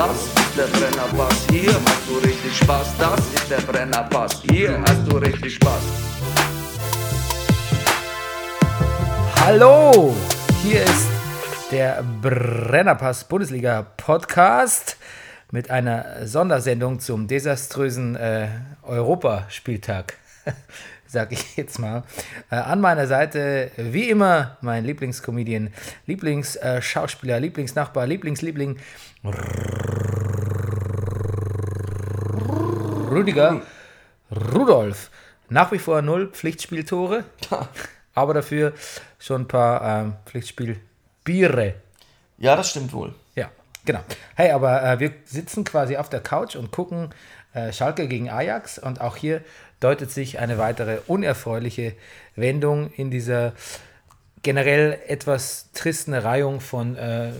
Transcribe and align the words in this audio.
Das 0.00 0.16
ist 0.16 0.56
der 0.56 0.62
Brennerpass, 0.62 1.46
hier 1.50 1.74
hast 1.74 2.08
du 2.08 2.16
richtig 2.26 2.56
Spaß. 2.56 2.96
Das 2.96 3.20
ist 3.34 3.50
der 3.50 3.58
Brennerpass, 3.58 4.40
hier 4.50 4.80
hast 4.80 5.06
du 5.06 5.18
richtig 5.18 5.56
Spaß. 5.56 5.82
Hallo, 9.44 10.16
hier 10.62 10.84
ist 10.84 11.10
der 11.70 12.02
Brennerpass 12.22 13.24
Bundesliga 13.24 13.82
Podcast 13.98 14.96
mit 15.50 15.70
einer 15.70 16.26
Sondersendung 16.26 16.98
zum 17.00 17.28
desaströsen 17.28 18.16
äh, 18.16 18.48
Europaspieltag, 18.82 20.14
sag 21.10 21.32
ich 21.32 21.56
jetzt 21.56 21.78
mal. 21.78 22.04
Äh, 22.50 22.56
an 22.56 22.80
meiner 22.80 23.06
Seite, 23.06 23.70
wie 23.76 24.08
immer, 24.08 24.56
mein 24.60 24.84
Lieblingscomedian, 24.84 25.72
Lieblingsschauspieler, 26.06 27.40
Lieblingsnachbar, 27.40 28.06
Lieblingsliebling, 28.06 28.78
Rüdiger 33.10 33.62
Rudolf. 34.54 35.10
Nach 35.48 35.72
wie 35.72 35.78
vor 35.78 36.00
null 36.00 36.28
Pflichtspieltore, 36.28 37.24
aber 38.14 38.34
dafür 38.34 38.72
schon 39.18 39.42
ein 39.42 39.48
paar 39.48 39.82
ähm, 39.82 40.14
Pflichtspielbiere. 40.26 41.74
Ja, 42.38 42.54
das 42.54 42.70
stimmt 42.70 42.92
wohl. 42.92 43.12
Ja, 43.34 43.50
genau. 43.84 44.00
Hey, 44.36 44.52
aber 44.52 44.80
äh, 44.84 45.00
wir 45.00 45.12
sitzen 45.24 45.64
quasi 45.64 45.96
auf 45.96 46.08
der 46.08 46.20
Couch 46.20 46.54
und 46.54 46.70
gucken 46.70 47.06
äh, 47.06 47.10
Schalke 47.72 48.06
gegen 48.08 48.30
Ajax 48.30 48.78
und 48.78 49.00
auch 49.00 49.16
hier 49.16 49.40
deutet 49.80 50.10
sich 50.10 50.38
eine 50.38 50.58
weitere 50.58 50.98
unerfreuliche 51.06 51.94
Wendung 52.36 52.90
in 52.92 53.10
dieser 53.10 53.52
generell 54.42 54.98
etwas 55.06 55.70
tristen 55.72 56.14
Reihung 56.14 56.60
von 56.60 56.96
äh, 56.96 57.32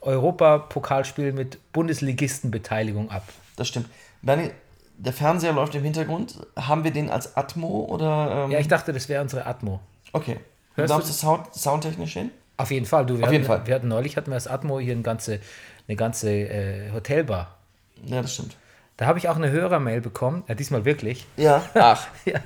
Europapokalspielen 0.00 1.34
mit 1.34 1.58
Bundesligistenbeteiligung 1.72 3.10
ab. 3.10 3.24
Das 3.56 3.68
stimmt. 3.68 3.88
Bernie, 4.22 4.50
der 4.98 5.12
Fernseher 5.12 5.52
läuft 5.52 5.74
im 5.74 5.82
Hintergrund. 5.82 6.38
Haben 6.56 6.84
wir 6.84 6.90
den 6.90 7.10
als 7.10 7.36
Atmo 7.36 7.86
oder. 7.88 8.44
Ähm, 8.44 8.50
Ja, 8.50 8.58
ich 8.58 8.68
dachte, 8.68 8.92
das 8.92 9.08
wäre 9.08 9.22
unsere 9.22 9.46
Atmo. 9.46 9.80
Okay. 10.12 10.38
Hörst 10.74 10.92
du- 10.92 10.98
du 11.00 11.06
das 11.06 11.20
Sound, 11.20 11.54
soundtechnisch 11.54 12.12
hin? 12.14 12.30
Auf 12.58 12.70
jeden 12.70 12.86
Fall, 12.86 13.04
du. 13.06 13.14
Wir 13.14 13.20
Auf 13.20 13.26
hatten, 13.26 13.32
jeden 13.34 13.44
Fall. 13.44 13.66
Wir 13.66 13.74
hatten 13.74 13.88
neulich 13.88 14.16
hatten 14.16 14.30
wir 14.30 14.34
das 14.36 14.46
Atmo 14.46 14.78
hier 14.80 14.92
eine 14.92 15.02
ganze, 15.02 15.40
eine 15.88 15.96
ganze 15.96 16.30
äh, 16.30 16.90
Hotelbar. 16.92 17.56
Ja, 18.04 18.22
das 18.22 18.34
stimmt. 18.34 18.56
Da 18.96 19.06
habe 19.06 19.18
ich 19.18 19.28
auch 19.28 19.36
eine 19.36 19.50
Hörermail 19.50 20.00
bekommen, 20.00 20.42
ja, 20.48 20.54
diesmal 20.54 20.84
wirklich, 20.84 21.26
Ja. 21.36 21.64
Ach. 21.74 22.06
ja, 22.24 22.40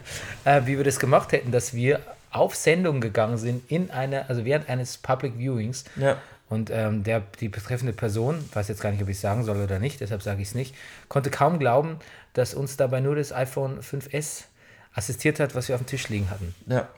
äh, 0.45 0.67
wie 0.67 0.77
wir 0.77 0.85
das 0.85 0.99
gemacht 0.99 1.33
hätten, 1.33 1.53
dass 1.53 1.75
wir 1.75 2.01
auf 2.31 2.55
Sendung 2.55 3.01
gegangen 3.01 3.39
sind 3.39 3.71
in 3.71 3.91
einer, 3.91 4.29
also 4.29 4.45
während 4.45 4.69
eines 4.69 4.99
Public 4.99 5.37
Viewings. 5.37 5.85
Ja. 5.97 6.17
Und 6.49 6.69
ähm, 6.71 7.05
der, 7.05 7.23
die 7.39 7.49
betreffende 7.49 7.93
Person, 7.93 8.45
weiß 8.53 8.67
jetzt 8.69 8.81
gar 8.81 8.91
nicht, 8.91 9.01
ob 9.01 9.09
ich 9.09 9.17
es 9.17 9.21
sagen 9.21 9.45
soll 9.45 9.59
oder 9.63 9.79
nicht, 9.79 10.01
deshalb 10.01 10.23
sage 10.23 10.43
ich 10.43 10.49
es 10.49 10.55
nicht, 10.55 10.75
konnte 11.09 11.31
kaum 11.31 11.61
glauben, 11.61 11.99
dass 12.33 12.55
uns 12.55 12.77
dabei 12.77 13.01
nur 13.01 13.15
das 13.15 13.33
iPhone 13.33 13.81
5S 13.81 14.45
assistiert 14.93 15.39
hat, 15.39 15.55
was 15.55 15.69
wir 15.69 15.77
auf 15.77 15.83
dem 15.83 15.87
Tisch 15.87 16.09
liegen 16.09 16.29
hatten. 16.29 16.55
Ja. 16.67 16.89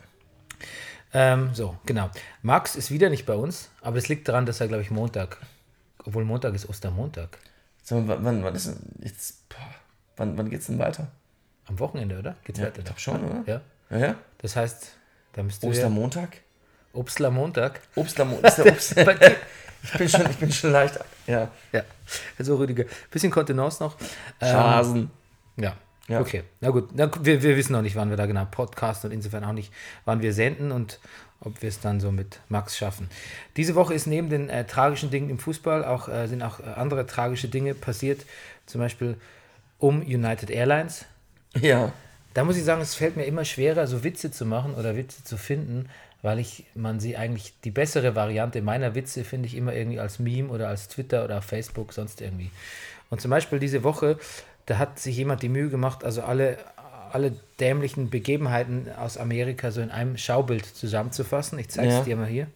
Ähm, 1.13 1.51
so, 1.53 1.77
genau. 1.85 2.11
Max 2.41 2.77
ist 2.77 2.91
wieder 2.91 3.11
nicht 3.11 3.27
bei 3.27 3.35
uns, 3.35 3.69
aber 3.83 3.99
es 3.99 4.09
liegt 4.09 4.27
daran, 4.29 4.47
dass 4.47 4.61
er, 4.61 4.69
glaube 4.69 4.83
ich, 4.83 4.91
Montag, 4.91 5.37
obwohl 6.03 6.25
Montag 6.25 6.55
ist 6.55 6.67
Ostermontag. 6.67 7.37
Wann, 7.89 8.25
wann, 8.25 8.43
wann 8.45 8.55
ist 8.55 8.69
denn 8.69 8.79
jetzt. 9.01 9.42
Wann, 10.17 10.37
wann 10.37 10.51
geht's 10.51 10.67
denn 10.67 10.79
weiter? 10.79 11.09
Am 11.67 11.79
Wochenende, 11.79 12.19
oder? 12.19 12.37
Geht's 12.45 12.59
Ja, 12.59 12.67
weiter? 12.67 12.83
ich 12.97 13.03
schon, 13.03 13.25
oder? 13.25 13.43
Ja. 13.47 13.61
Ja, 13.91 13.99
ja. 14.07 14.15
Das 14.39 14.57
heißt, 14.57 14.93
da 15.35 15.43
müsst 15.43 15.63
ihr 15.63 15.69
Ostermontag? 15.71 16.41
Montag. 16.93 17.81
Obstlermontag. 17.95 18.49
Ist 18.49 18.57
der 18.59 18.67
Obst 18.73 18.97
ich, 19.85 19.99
bin 19.99 20.09
schon, 20.09 20.31
ich 20.31 20.37
bin 20.37 20.53
schon 20.53 20.73
leicht. 20.73 20.99
Ja. 21.27 21.49
ja, 21.73 21.83
also 22.39 22.57
Rüdiger. 22.57 22.85
Bisschen 23.11 23.31
Kontenance 23.31 23.83
noch. 23.83 23.97
Ähm, 24.41 24.49
Schasen. 24.49 25.11
ja. 25.57 25.75
Ja. 26.09 26.21
okay. 26.21 26.43
Na 26.61 26.71
gut, 26.71 26.91
Na, 26.95 27.09
wir, 27.25 27.43
wir 27.43 27.57
wissen 27.57 27.73
noch 27.73 27.81
nicht, 27.83 27.95
wann 27.95 28.11
wir 28.11 28.17
da 28.17 28.27
genau 28.27 28.45
podcasten 28.45 29.09
und 29.11 29.15
insofern 29.15 29.45
auch 29.45 29.53
nicht, 29.53 29.73
wann 30.05 30.21
wir 30.21 30.33
senden 30.33 30.73
und 30.73 30.99
ob 31.41 31.63
wir 31.63 31.69
es 31.69 31.81
dann 31.81 32.01
so 32.01 32.11
mit 32.11 32.41
Max 32.49 32.77
schaffen. 32.77 33.09
Diese 33.57 33.75
Woche 33.77 33.95
ist 33.95 34.07
neben 34.07 34.29
den 34.29 34.49
äh, 34.49 34.65
tragischen 34.67 35.11
Dingen 35.11 35.31
im 35.31 35.39
Fußball 35.39 35.85
auch, 35.85 36.09
äh, 36.09 36.27
sind 36.27 36.43
auch 36.43 36.61
äh, 36.61 36.65
andere 36.77 37.07
tragische 37.07 37.49
Dinge 37.49 37.75
passiert, 37.75 38.27
zum 38.67 38.81
Beispiel 38.81 39.17
um 39.83 40.01
United 40.01 40.49
Airlines. 40.49 41.05
Ja. 41.61 41.93
Da 42.35 42.45
muss 42.45 42.57
ich 42.57 42.65
sagen, 42.65 42.81
es 42.81 42.95
fällt 42.95 43.17
mir 43.17 43.25
immer 43.25 43.45
schwerer, 43.45 43.87
so 43.87 44.05
Witze 44.05 44.31
zu 44.31 44.47
machen 44.47 44.75
oder 44.75 44.97
Witze 44.97 45.25
zu 45.25 45.37
finden, 45.37 45.89
weil 46.23 46.39
ich 46.39 46.65
man 46.75 47.01
sie 47.01 47.17
eigentlich 47.17 47.53
die 47.65 47.73
bessere 47.73 48.15
Variante 48.15 48.63
meiner 48.63 48.95
Witze 48.95 49.25
finde 49.25 49.49
ich 49.49 49.57
immer 49.57 49.75
irgendwie 49.75 49.99
als 49.99 50.19
Meme 50.21 50.49
oder 50.51 50.69
als 50.69 50.89
Twitter 50.89 51.25
oder 51.25 51.39
auf 51.39 51.45
Facebook 51.45 51.93
sonst 51.93 52.21
irgendwie. 52.21 52.51
Und 53.11 53.21
zum 53.21 53.31
Beispiel 53.31 53.59
diese 53.59 53.83
Woche, 53.83 54.19
da 54.67 54.79
hat 54.79 54.99
sich 55.01 55.17
jemand 55.17 55.43
die 55.43 55.49
Mühe 55.49 55.69
gemacht, 55.69 56.05
also 56.05 56.23
alle 56.23 56.59
alle 57.11 57.35
dämlichen 57.61 58.09
Begebenheiten 58.09 58.87
aus 58.97 59.19
Amerika 59.19 59.71
so 59.71 59.83
in 59.83 59.91
einem 59.91 60.17
Schaubild 60.17 60.65
zusammenzufassen. 60.65 61.59
Ich 61.59 61.69
zeige 61.69 61.89
es 61.89 61.95
Ja. 61.97 62.05
dir 62.05 62.17
mal 62.17 62.27
hier. 62.27 62.47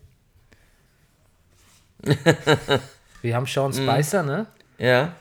Wir 3.20 3.34
haben 3.34 3.46
Sean 3.46 3.72
Spicer, 3.74 4.22
ne? 4.22 4.46
Ja. 4.78 5.14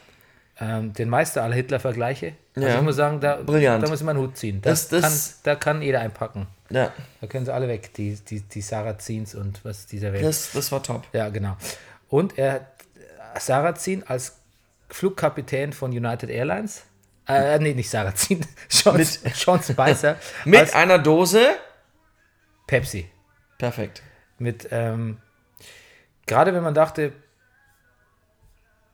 Ähm, 0.59 0.93
den 0.93 1.09
Meister 1.09 1.43
aller 1.43 1.55
Hitler-Vergleiche. 1.55 2.33
Also 2.55 2.67
Ja. 2.69 2.75
ich 2.77 2.81
muss 2.81 2.95
sagen, 2.95 3.19
da, 3.19 3.38
da 3.43 3.88
muss 3.89 4.01
man 4.03 4.16
einen 4.16 4.25
Hut 4.25 4.38
ziehen. 4.38 4.61
Das, 4.61 4.88
Das- 4.88 5.01
das- 5.01 5.11
kann, 5.31 5.39
da 5.43 5.55
kann 5.55 5.81
jeder 5.81 5.99
einpacken. 5.99 6.47
Ja. 6.69 6.93
Da 7.21 7.27
können 7.27 7.45
sie 7.45 7.53
alle 7.53 7.67
weg, 7.67 7.93
die, 7.95 8.16
die, 8.16 8.39
die 8.39 8.61
Sarazins 8.61 9.35
und 9.35 9.63
was 9.65 9.85
dieser 9.85 10.13
Welt. 10.13 10.23
Das, 10.23 10.51
das 10.53 10.71
war 10.71 10.81
top. 10.81 11.03
ja, 11.13 11.27
genau. 11.29 11.57
Und 12.09 12.38
er 12.38 12.53
hat 12.53 13.41
Sarazin 13.41 14.03
als 14.07 14.38
Flugkapitän 14.89 15.74
von 15.74 15.91
United 15.91 16.30
Airlines. 16.30 16.83
Äh, 17.27 17.59
nee, 17.59 17.74
nicht 17.74 17.89
Sarazin. 17.89 18.45
Sean, 18.69 18.95
Mit- 18.97 19.07
Sean 19.35 19.62
Spicer. 19.62 20.15
Mit 20.45 20.74
einer 20.74 21.00
Dose. 21.00 21.41
Pepsi. 22.68 23.09
Perfekt. 23.57 24.01
Mit, 24.38 24.68
ähm, 24.71 25.18
gerade 26.25 26.53
wenn 26.53 26.63
man 26.63 26.74
dachte, 26.74 27.13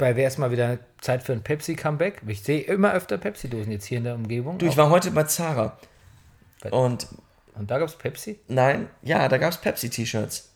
bei 0.01 0.15
wäre 0.15 0.27
es 0.27 0.37
mal 0.37 0.51
wieder 0.51 0.79
Zeit 0.99 1.23
für 1.23 1.31
ein 1.31 1.43
Pepsi-Comeback. 1.43 2.23
Ich 2.27 2.41
sehe 2.41 2.61
immer 2.61 2.91
öfter 2.93 3.17
Pepsi-Dosen 3.17 3.71
jetzt 3.71 3.85
hier 3.85 3.99
in 3.99 4.03
der 4.03 4.15
Umgebung. 4.15 4.57
Du, 4.57 4.65
ich 4.65 4.75
war 4.75 4.89
heute 4.89 5.11
bei 5.11 5.23
Zara. 5.23 5.77
Und 6.71 7.07
Und 7.55 7.69
da 7.71 7.77
gab 7.79 7.87
es 7.87 7.95
Pepsi? 7.95 8.39
nein, 8.47 8.89
ja, 9.03 9.29
da 9.29 9.37
gab 9.37 9.51
es 9.51 9.57
Pepsi-T-Shirts. 9.57 10.49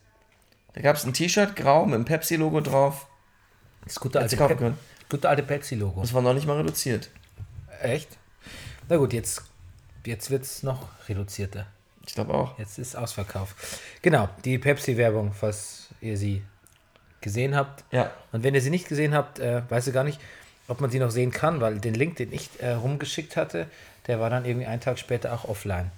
Da 0.74 0.82
gab 0.82 0.96
es 0.98 1.06
ein 1.06 1.14
T-Shirt, 1.14 1.56
grau, 1.56 1.86
mit 1.86 1.94
dem 1.96 2.06
Pepsi-Logo 2.06 2.60
drauf. 2.62 3.08
Das 3.86 4.00
gute 4.00 4.20
alte, 4.20 4.36
können. 4.36 4.78
gute 5.10 5.30
alte 5.30 5.44
Pepsi-Logo. 5.44 6.02
Das 6.02 6.14
war 6.14 6.22
noch 6.22 6.34
nicht 6.34 6.48
mal 6.48 6.58
reduziert. 6.58 7.10
Echt? 7.82 8.10
Na 8.90 8.98
gut, 8.98 9.14
jetzt, 9.14 9.44
jetzt 10.06 10.32
wird 10.32 10.44
es 10.44 10.64
noch 10.64 10.88
reduzierter. 11.08 11.68
Ich 12.08 12.14
glaube 12.16 12.34
auch. 12.34 12.58
Jetzt 12.60 12.78
ist 12.80 12.96
Ausverkauf. 12.96 13.56
Genau, 14.02 14.28
die 14.44 14.58
Pepsi-Werbung, 14.58 15.34
falls 15.34 15.90
ihr 16.02 16.18
sie 16.18 16.44
gesehen 17.22 17.56
habt. 17.56 17.84
Ja. 17.92 18.12
Und 18.32 18.44
wenn 18.44 18.54
ihr 18.56 18.62
sie 18.62 18.70
nicht 18.70 18.88
gesehen 18.88 19.14
habt, 19.14 19.40
äh, 19.40 19.62
weiß 19.70 19.88
ich 19.88 19.94
gar 19.94 20.04
nicht, 20.04 20.20
ob 20.68 20.82
man 20.82 20.90
sie 20.90 21.00
noch 21.00 21.12
sehen 21.12 21.32
kann, 21.32 21.62
weil 21.62 21.80
den 21.80 21.94
Link, 21.94 22.16
den 22.18 22.32
ich 22.34 22.50
äh, 22.60 22.72
rumgeschickt 22.72 23.36
hatte, 23.38 23.68
der 24.08 24.20
war 24.20 24.30
dann 24.30 24.46
irgendwie 24.46 24.66
einen 24.68 24.82
Tag 24.82 25.00
später 25.00 25.34
auch 25.34 25.46
offline. 25.46 25.92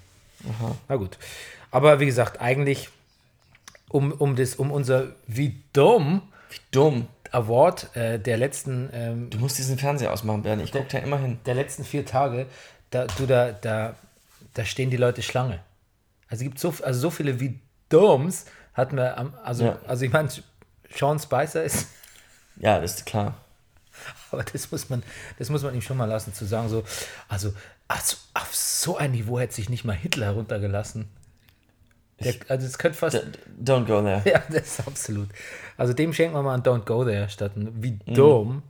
Na 0.87 0.95
gut. 0.95 1.17
Aber 1.71 1.99
wie 1.99 2.05
gesagt, 2.05 2.39
eigentlich 2.39 2.89
um, 3.89 4.11
um, 4.11 4.35
das, 4.35 4.55
um 4.55 4.71
unser 4.71 5.07
Wie 5.27 5.61
dumm 5.73 6.21
Wie 6.49 6.59
dumm. 6.71 7.07
Award 7.31 7.95
äh, 7.95 8.19
der 8.19 8.37
letzten 8.37 8.89
ähm, 8.93 9.29
Du 9.29 9.37
musst 9.39 9.57
diesen 9.57 9.77
Fernseher 9.77 10.13
ausmachen, 10.13 10.43
Bernie. 10.43 10.63
Ich 10.63 10.71
gucke 10.71 10.87
da 10.89 10.99
immer 10.99 11.17
hin. 11.19 11.39
der 11.45 11.55
letzten 11.55 11.83
vier 11.83 12.05
Tage, 12.05 12.45
da, 12.89 13.05
du, 13.05 13.25
da, 13.25 13.51
da, 13.51 13.95
da 14.53 14.63
stehen 14.65 14.89
die 14.89 14.97
Leute 14.97 15.21
Schlange. 15.21 15.59
Also 16.29 16.43
es 16.43 16.49
gibt 16.49 16.59
so, 16.59 16.73
also 16.83 16.99
so 16.99 17.09
viele 17.09 17.39
wie 17.41 17.59
Doms 17.89 18.45
hatten 18.73 18.95
wir 18.95 19.17
am, 19.17 19.33
also, 19.43 19.65
Ja. 19.65 19.79
also 19.87 20.05
ich 20.05 20.11
meine, 20.13 20.29
Sean 20.95 21.19
Spicer 21.19 21.63
ist, 21.63 21.87
Ja, 22.59 22.79
das 22.79 22.95
ist 22.95 23.05
klar. 23.05 23.35
aber 24.31 24.43
das 24.43 24.71
muss 24.71 24.89
man, 24.89 25.03
das 25.37 25.49
muss 25.49 25.63
man 25.63 25.75
ihm 25.75 25.81
schon 25.81 25.97
mal 25.97 26.05
lassen, 26.05 26.33
zu 26.33 26.45
sagen, 26.45 26.69
so, 26.69 26.83
also, 27.27 27.53
also 27.87 28.17
auf 28.33 28.55
so 28.55 28.97
ein 28.97 29.11
Niveau 29.11 29.39
hätte 29.39 29.53
sich 29.53 29.69
nicht 29.69 29.85
mal 29.85 29.95
Hitler 29.95 30.27
heruntergelassen. 30.27 31.07
Der, 32.19 32.33
also 32.47 32.65
es 32.65 32.79
könnte 32.79 32.97
fast. 32.97 33.15
Don't 33.63 33.85
go 33.85 34.01
there. 34.01 34.23
Ja, 34.25 34.41
das 34.49 34.79
ist 34.79 34.87
absolut. 34.87 35.29
Also 35.77 35.93
dem 35.93 36.13
schenken 36.13 36.35
wir 36.35 36.41
mal 36.41 36.55
ein 36.55 36.63
Don't 36.63 36.85
Go 36.85 37.05
There 37.05 37.29
statt 37.29 37.51
Wie 37.55 37.99
dumm. 38.07 38.63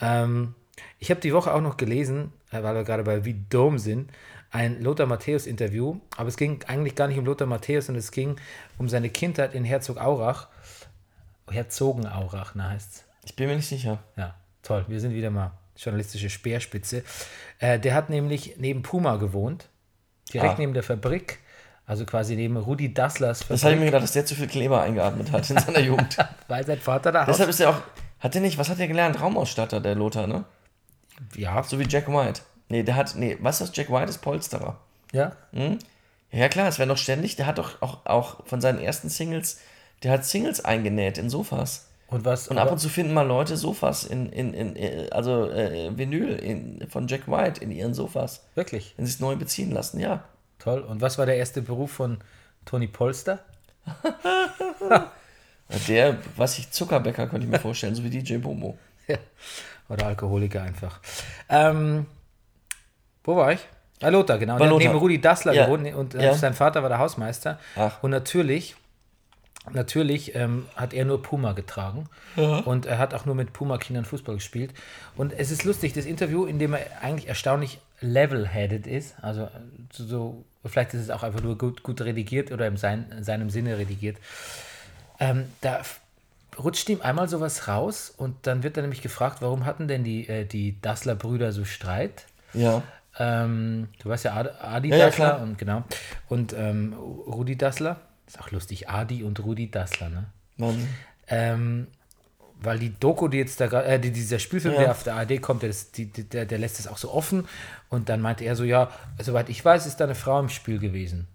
Ähm, 0.00 0.54
ich 0.98 1.10
habe 1.10 1.20
die 1.20 1.32
Woche 1.32 1.54
auch 1.54 1.60
noch 1.60 1.76
gelesen, 1.76 2.32
äh, 2.50 2.60
weil 2.64 2.74
wir 2.74 2.82
gerade 2.82 3.04
bei 3.04 3.24
Wie 3.24 3.40
dumm 3.48 3.78
sind, 3.78 4.10
ein 4.50 4.82
Lothar 4.82 5.06
Matthäus-Interview. 5.06 6.00
Aber 6.16 6.28
es 6.28 6.36
ging 6.36 6.60
eigentlich 6.66 6.96
gar 6.96 7.06
nicht 7.06 7.18
um 7.18 7.26
Lothar 7.26 7.46
Matthäus, 7.46 7.86
sondern 7.86 8.00
es 8.00 8.10
ging 8.10 8.34
um 8.76 8.88
seine 8.88 9.08
Kindheit 9.08 9.54
in 9.54 9.64
Herzogaurach. 9.64 10.48
Herzogenaurach, 11.52 12.52
na 12.54 12.70
heißt's. 12.70 13.04
Ich 13.24 13.36
bin 13.36 13.48
mir 13.48 13.56
nicht 13.56 13.68
sicher. 13.68 13.98
Ja, 14.16 14.34
toll. 14.62 14.84
Wir 14.88 15.00
sind 15.00 15.12
wieder 15.14 15.30
mal 15.30 15.52
journalistische 15.76 16.30
Speerspitze. 16.30 17.04
Äh, 17.58 17.78
der 17.78 17.94
hat 17.94 18.10
nämlich 18.10 18.54
neben 18.58 18.82
Puma 18.82 19.16
gewohnt, 19.16 19.68
direkt 20.32 20.54
Ah. 20.54 20.58
neben 20.58 20.74
der 20.74 20.82
Fabrik, 20.82 21.38
also 21.86 22.04
quasi 22.04 22.36
neben 22.36 22.56
Rudi 22.56 22.92
Dasslers 22.92 23.46
Das 23.48 23.62
habe 23.64 23.74
ich 23.74 23.80
mir 23.80 23.86
gedacht, 23.86 24.02
dass 24.02 24.12
der 24.12 24.26
zu 24.26 24.34
viel 24.34 24.46
Kleber 24.48 24.82
eingeatmet 24.82 25.30
hat 25.32 25.48
in 25.50 25.58
seiner 25.58 25.80
Jugend. 25.80 26.16
weil 26.48 26.66
sein 26.66 26.78
Vater 26.80 27.12
da 27.12 27.24
Deshalb 27.26 27.48
ist 27.50 27.60
er 27.60 27.70
auch. 27.70 27.80
Hat 28.20 28.34
der 28.34 28.40
nicht, 28.42 28.58
was 28.58 28.68
hat 28.68 28.78
der 28.78 28.88
gelernt? 28.88 29.20
Raumausstatter, 29.20 29.80
der 29.80 29.94
Lothar, 29.94 30.26
ne? 30.26 30.44
Ja, 31.36 31.62
So 31.62 31.78
wie 31.78 31.86
Jack 31.88 32.08
White. 32.08 32.42
Nee, 32.68 32.82
der 32.82 32.96
hat. 32.96 33.14
Nee, 33.14 33.38
was 33.40 33.60
ist 33.60 33.70
das? 33.70 33.76
Jack 33.76 33.90
White 33.90 34.10
ist 34.10 34.18
Polsterer. 34.18 34.78
ja. 35.12 35.32
Ja, 36.30 36.48
klar, 36.50 36.68
es 36.68 36.78
wäre 36.78 36.86
noch 36.86 36.98
ständig. 36.98 37.36
Der 37.36 37.46
hat 37.46 37.56
doch 37.56 37.80
auch, 37.80 38.04
auch 38.04 38.46
von 38.46 38.60
seinen 38.60 38.78
ersten 38.80 39.08
Singles. 39.08 39.60
Der 40.02 40.12
hat 40.12 40.24
Singles 40.24 40.64
eingenäht 40.64 41.18
in 41.18 41.28
Sofas. 41.30 41.86
Und 42.08 42.24
was? 42.24 42.48
Und 42.48 42.56
ab 42.58 42.70
und 42.72 42.78
zu 42.78 42.88
finden 42.88 43.12
mal 43.12 43.26
Leute 43.26 43.56
Sofas 43.56 44.04
in, 44.04 44.30
in, 44.32 44.54
in 44.54 44.76
äh, 44.76 45.08
also 45.10 45.50
äh, 45.50 45.90
Vinyl 45.96 46.36
in, 46.36 46.88
von 46.88 47.06
Jack 47.06 47.28
White 47.28 47.62
in 47.62 47.70
ihren 47.70 47.92
Sofas, 47.92 48.44
Wirklich 48.54 48.94
wenn 48.96 49.04
sie 49.04 49.12
es 49.12 49.20
neu 49.20 49.36
beziehen 49.36 49.72
lassen, 49.72 50.00
ja. 50.00 50.24
toll. 50.58 50.80
Und 50.80 51.00
was 51.02 51.18
war 51.18 51.26
der 51.26 51.36
erste 51.36 51.60
Beruf 51.60 51.90
von 51.92 52.18
Tony 52.64 52.86
Polster? 52.86 53.40
Der, 55.86 56.16
was 56.36 56.58
ich, 56.58 56.70
Zuckerbäcker 56.70 57.26
könnte 57.26 57.44
ich 57.46 57.50
mir 57.52 57.58
vorstellen, 57.58 57.94
so 57.94 58.02
wie 58.04 58.10
DJ 58.10 58.36
Bomo. 58.38 58.78
Ja. 59.06 59.16
Oder 59.88 60.04
Alkoholiker 60.08 60.60
einfach. 60.62 61.00
Ähm, 61.48 62.04
wo 63.24 63.36
war 63.36 63.52
ich? 63.52 63.60
Bei 64.00 64.10
Lothar, 64.10 64.36
genau. 64.36 64.58
Bei 64.58 64.66
Lothar. 64.66 64.86
neben 64.88 64.98
Rudi 64.98 65.18
Dassler 65.18 65.54
Ja. 65.54 65.64
gewohnt 65.64 65.94
und 65.94 66.14
äh, 66.14 66.26
Ja. 66.26 66.34
sein 66.34 66.52
Vater 66.52 66.82
war 66.82 66.90
der 66.90 66.98
Hausmeister. 66.98 67.58
Ach. 67.74 68.02
Und 68.02 68.10
natürlich, 68.10 68.76
natürlich 69.72 70.34
ähm, 70.34 70.66
hat 70.76 70.92
er 70.94 71.04
nur 71.04 71.22
Puma 71.22 71.52
getragen. 71.52 72.08
Und 72.64 72.86
er 72.86 72.98
hat 72.98 73.14
auch 73.14 73.26
nur 73.26 73.34
mit 73.34 73.52
Puma-Kindern 73.52 74.04
Fußball 74.04 74.36
gespielt. 74.36 74.72
Und 75.16 75.32
es 75.32 75.50
ist 75.50 75.64
lustig, 75.64 75.92
das 75.92 76.04
Interview, 76.04 76.44
in 76.46 76.58
dem 76.58 76.74
er 76.74 76.86
eigentlich 77.02 77.28
erstaunlich 77.28 77.80
level-headed 78.00 78.86
ist. 78.86 79.16
Also 79.22 79.42
äh, 79.42 79.48
so, 79.90 80.44
vielleicht 80.64 80.94
ist 80.94 81.02
es 81.02 81.10
auch 81.10 81.22
einfach 81.22 81.42
nur 81.42 81.58
gut, 81.58 81.82
gut 81.82 82.00
redigiert 82.00 82.52
oder 82.52 82.66
in, 82.66 82.76
sein, 82.76 83.06
in 83.16 83.24
seinem 83.24 83.50
Sinne 83.50 83.78
redigiert. 83.78 84.18
Ähm, 85.18 85.46
da 85.60 85.80
rutscht 86.58 86.88
ihm 86.88 87.00
einmal 87.02 87.28
sowas 87.28 87.68
raus 87.68 88.12
und 88.16 88.46
dann 88.46 88.62
wird 88.62 88.76
er 88.76 88.82
nämlich 88.82 89.02
gefragt, 89.02 89.38
warum 89.40 89.64
hatten 89.64 89.88
denn 89.88 90.04
die, 90.04 90.28
äh, 90.28 90.44
die 90.44 90.80
Dassler-Brüder 90.80 91.52
so 91.52 91.64
Streit? 91.64 92.26
Ja. 92.52 92.82
Ähm, 93.18 93.88
du 94.02 94.08
weißt 94.08 94.26
ja, 94.26 94.36
Adi, 94.36 94.50
Adi 94.60 94.88
Ja, 94.90 94.96
ja, 94.96 95.06
Dassler 95.06 95.30
klar. 95.30 95.42
und 95.42 95.58
genau. 95.58 95.82
Und 96.28 96.52
ähm, 96.52 96.94
Rudi 96.94 97.56
Dassler. 97.56 97.96
Ist 98.28 98.40
auch 98.40 98.50
lustig, 98.52 98.88
Adi 98.88 99.24
und 99.24 99.40
Rudi 99.44 99.70
Dassler, 99.70 100.08
ne? 100.10 100.26
Man, 100.56 100.86
Ähm, 101.26 101.88
weil 102.60 102.78
die 102.78 102.92
Doku, 102.98 103.28
die 103.28 103.38
jetzt 103.38 103.60
da 103.60 103.66
äh, 103.82 103.98
die, 104.00 104.10
dieser 104.10 104.38
Spielfilm, 104.38 104.74
Ja. 104.74 104.80
der 104.80 104.90
auf 104.92 105.02
der 105.02 105.14
ARD 105.16 105.40
kommt, 105.40 105.62
der, 105.62 105.70
ist- 105.70 105.96
die, 105.96 106.06
der, 106.06 106.44
der 106.46 106.58
lässt 106.58 106.78
es 106.80 106.86
auch 106.88 106.98
so 106.98 107.12
offen. 107.12 107.46
Und 107.88 108.08
dann 108.08 108.20
meinte 108.20 108.44
er 108.44 108.54
so, 108.56 108.64
ja, 108.64 108.90
soweit 109.20 109.48
ich 109.48 109.64
weiß, 109.64 109.86
ist 109.86 109.96
da 109.98 110.04
eine 110.04 110.14
Frau 110.14 110.38
im 110.40 110.48
Spiel 110.48 110.78
gewesen. 110.78 111.26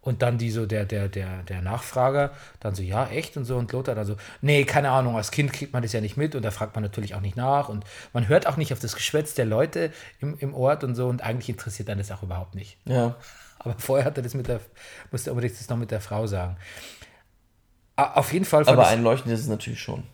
Und 0.00 0.22
dann 0.22 0.38
die 0.38 0.50
so, 0.50 0.64
der, 0.64 0.84
der, 0.86 1.08
der, 1.08 1.42
der 1.42 1.60
Nachfrager, 1.60 2.30
dann 2.60 2.74
so, 2.74 2.82
ja, 2.82 3.08
echt 3.08 3.36
und 3.36 3.44
so. 3.44 3.56
Und 3.56 3.72
Lothar 3.72 3.94
dann 3.96 4.06
so, 4.06 4.16
nee, 4.40 4.64
keine 4.64 4.90
Ahnung, 4.90 5.16
als 5.16 5.32
Kind 5.32 5.52
kriegt 5.52 5.72
man 5.72 5.82
das 5.82 5.92
ja 5.92 6.00
nicht 6.00 6.16
mit 6.16 6.34
und 6.36 6.42
da 6.42 6.50
fragt 6.50 6.74
man 6.76 6.84
natürlich 6.84 7.14
auch 7.14 7.20
nicht 7.20 7.36
nach. 7.36 7.68
Und 7.68 7.84
man 8.12 8.28
hört 8.28 8.46
auch 8.46 8.56
nicht 8.56 8.72
auf 8.72 8.78
das 8.78 8.94
Geschwätz 8.94 9.34
der 9.34 9.44
Leute 9.46 9.92
im, 10.20 10.38
im 10.38 10.54
Ort 10.54 10.84
und 10.84 10.94
so. 10.94 11.08
Und 11.08 11.22
eigentlich 11.22 11.48
interessiert 11.48 11.88
dann 11.88 11.98
das 11.98 12.10
auch 12.12 12.22
überhaupt 12.22 12.54
nicht. 12.54 12.78
ja. 12.84 13.16
Aber 13.58 13.74
vorher 13.78 14.04
hat 14.06 14.16
er 14.16 14.22
das 14.22 14.34
mit 14.34 14.48
der, 14.48 14.60
musste 15.10 15.30
er 15.30 15.32
unbedingt 15.32 15.58
das 15.58 15.68
noch 15.68 15.76
mit 15.76 15.90
der 15.90 16.00
Frau 16.00 16.26
sagen. 16.26 16.56
Auf 17.96 18.32
jeden 18.32 18.44
Fall 18.44 18.68
Aber 18.68 18.86
einleuchtend 18.86 19.32
ist 19.32 19.40
es 19.40 19.48
natürlich 19.48 19.82
schon. 19.82 20.04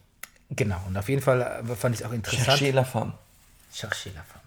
genau, 0.48 0.80
und 0.86 0.96
auf 0.96 1.08
jeden 1.08 1.20
Fall 1.20 1.42
äh, 1.42 1.74
fand 1.74 1.94
ich 1.94 2.00
es 2.00 2.06
auch 2.06 2.12
interessant. 2.12 2.58
Cherchez 2.58 2.72
la 2.74 2.84
femme. 2.84 3.12
Cherchez 3.72 4.14
la 4.14 4.22
femme. 4.22 4.42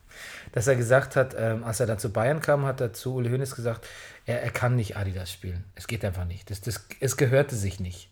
Dass 0.54 0.66
er 0.66 0.76
gesagt 0.76 1.16
hat, 1.16 1.36
ähm, 1.38 1.64
als 1.64 1.80
er 1.80 1.86
dann 1.86 2.00
zu 2.00 2.12
Bayern 2.12 2.42
kam, 2.42 2.66
hat 2.66 2.82
er 2.82 2.94
zu 2.94 3.14
Uli 3.14 3.30
Hoeneß 3.30 3.56
gesagt, 3.56 3.86
er, 4.26 4.42
er 4.42 4.50
kann 4.50 4.76
nicht 4.76 4.98
Adidas 4.98 5.32
spielen. 5.32 5.66
Es 5.76 5.86
geht 5.86 6.04
einfach 6.04 6.26
nicht. 6.26 6.50
Das, 6.50 6.62
das, 6.62 6.86
es 7.00 7.16
gehörte 7.18 7.56
sich 7.56 7.80
nicht. 7.80 8.10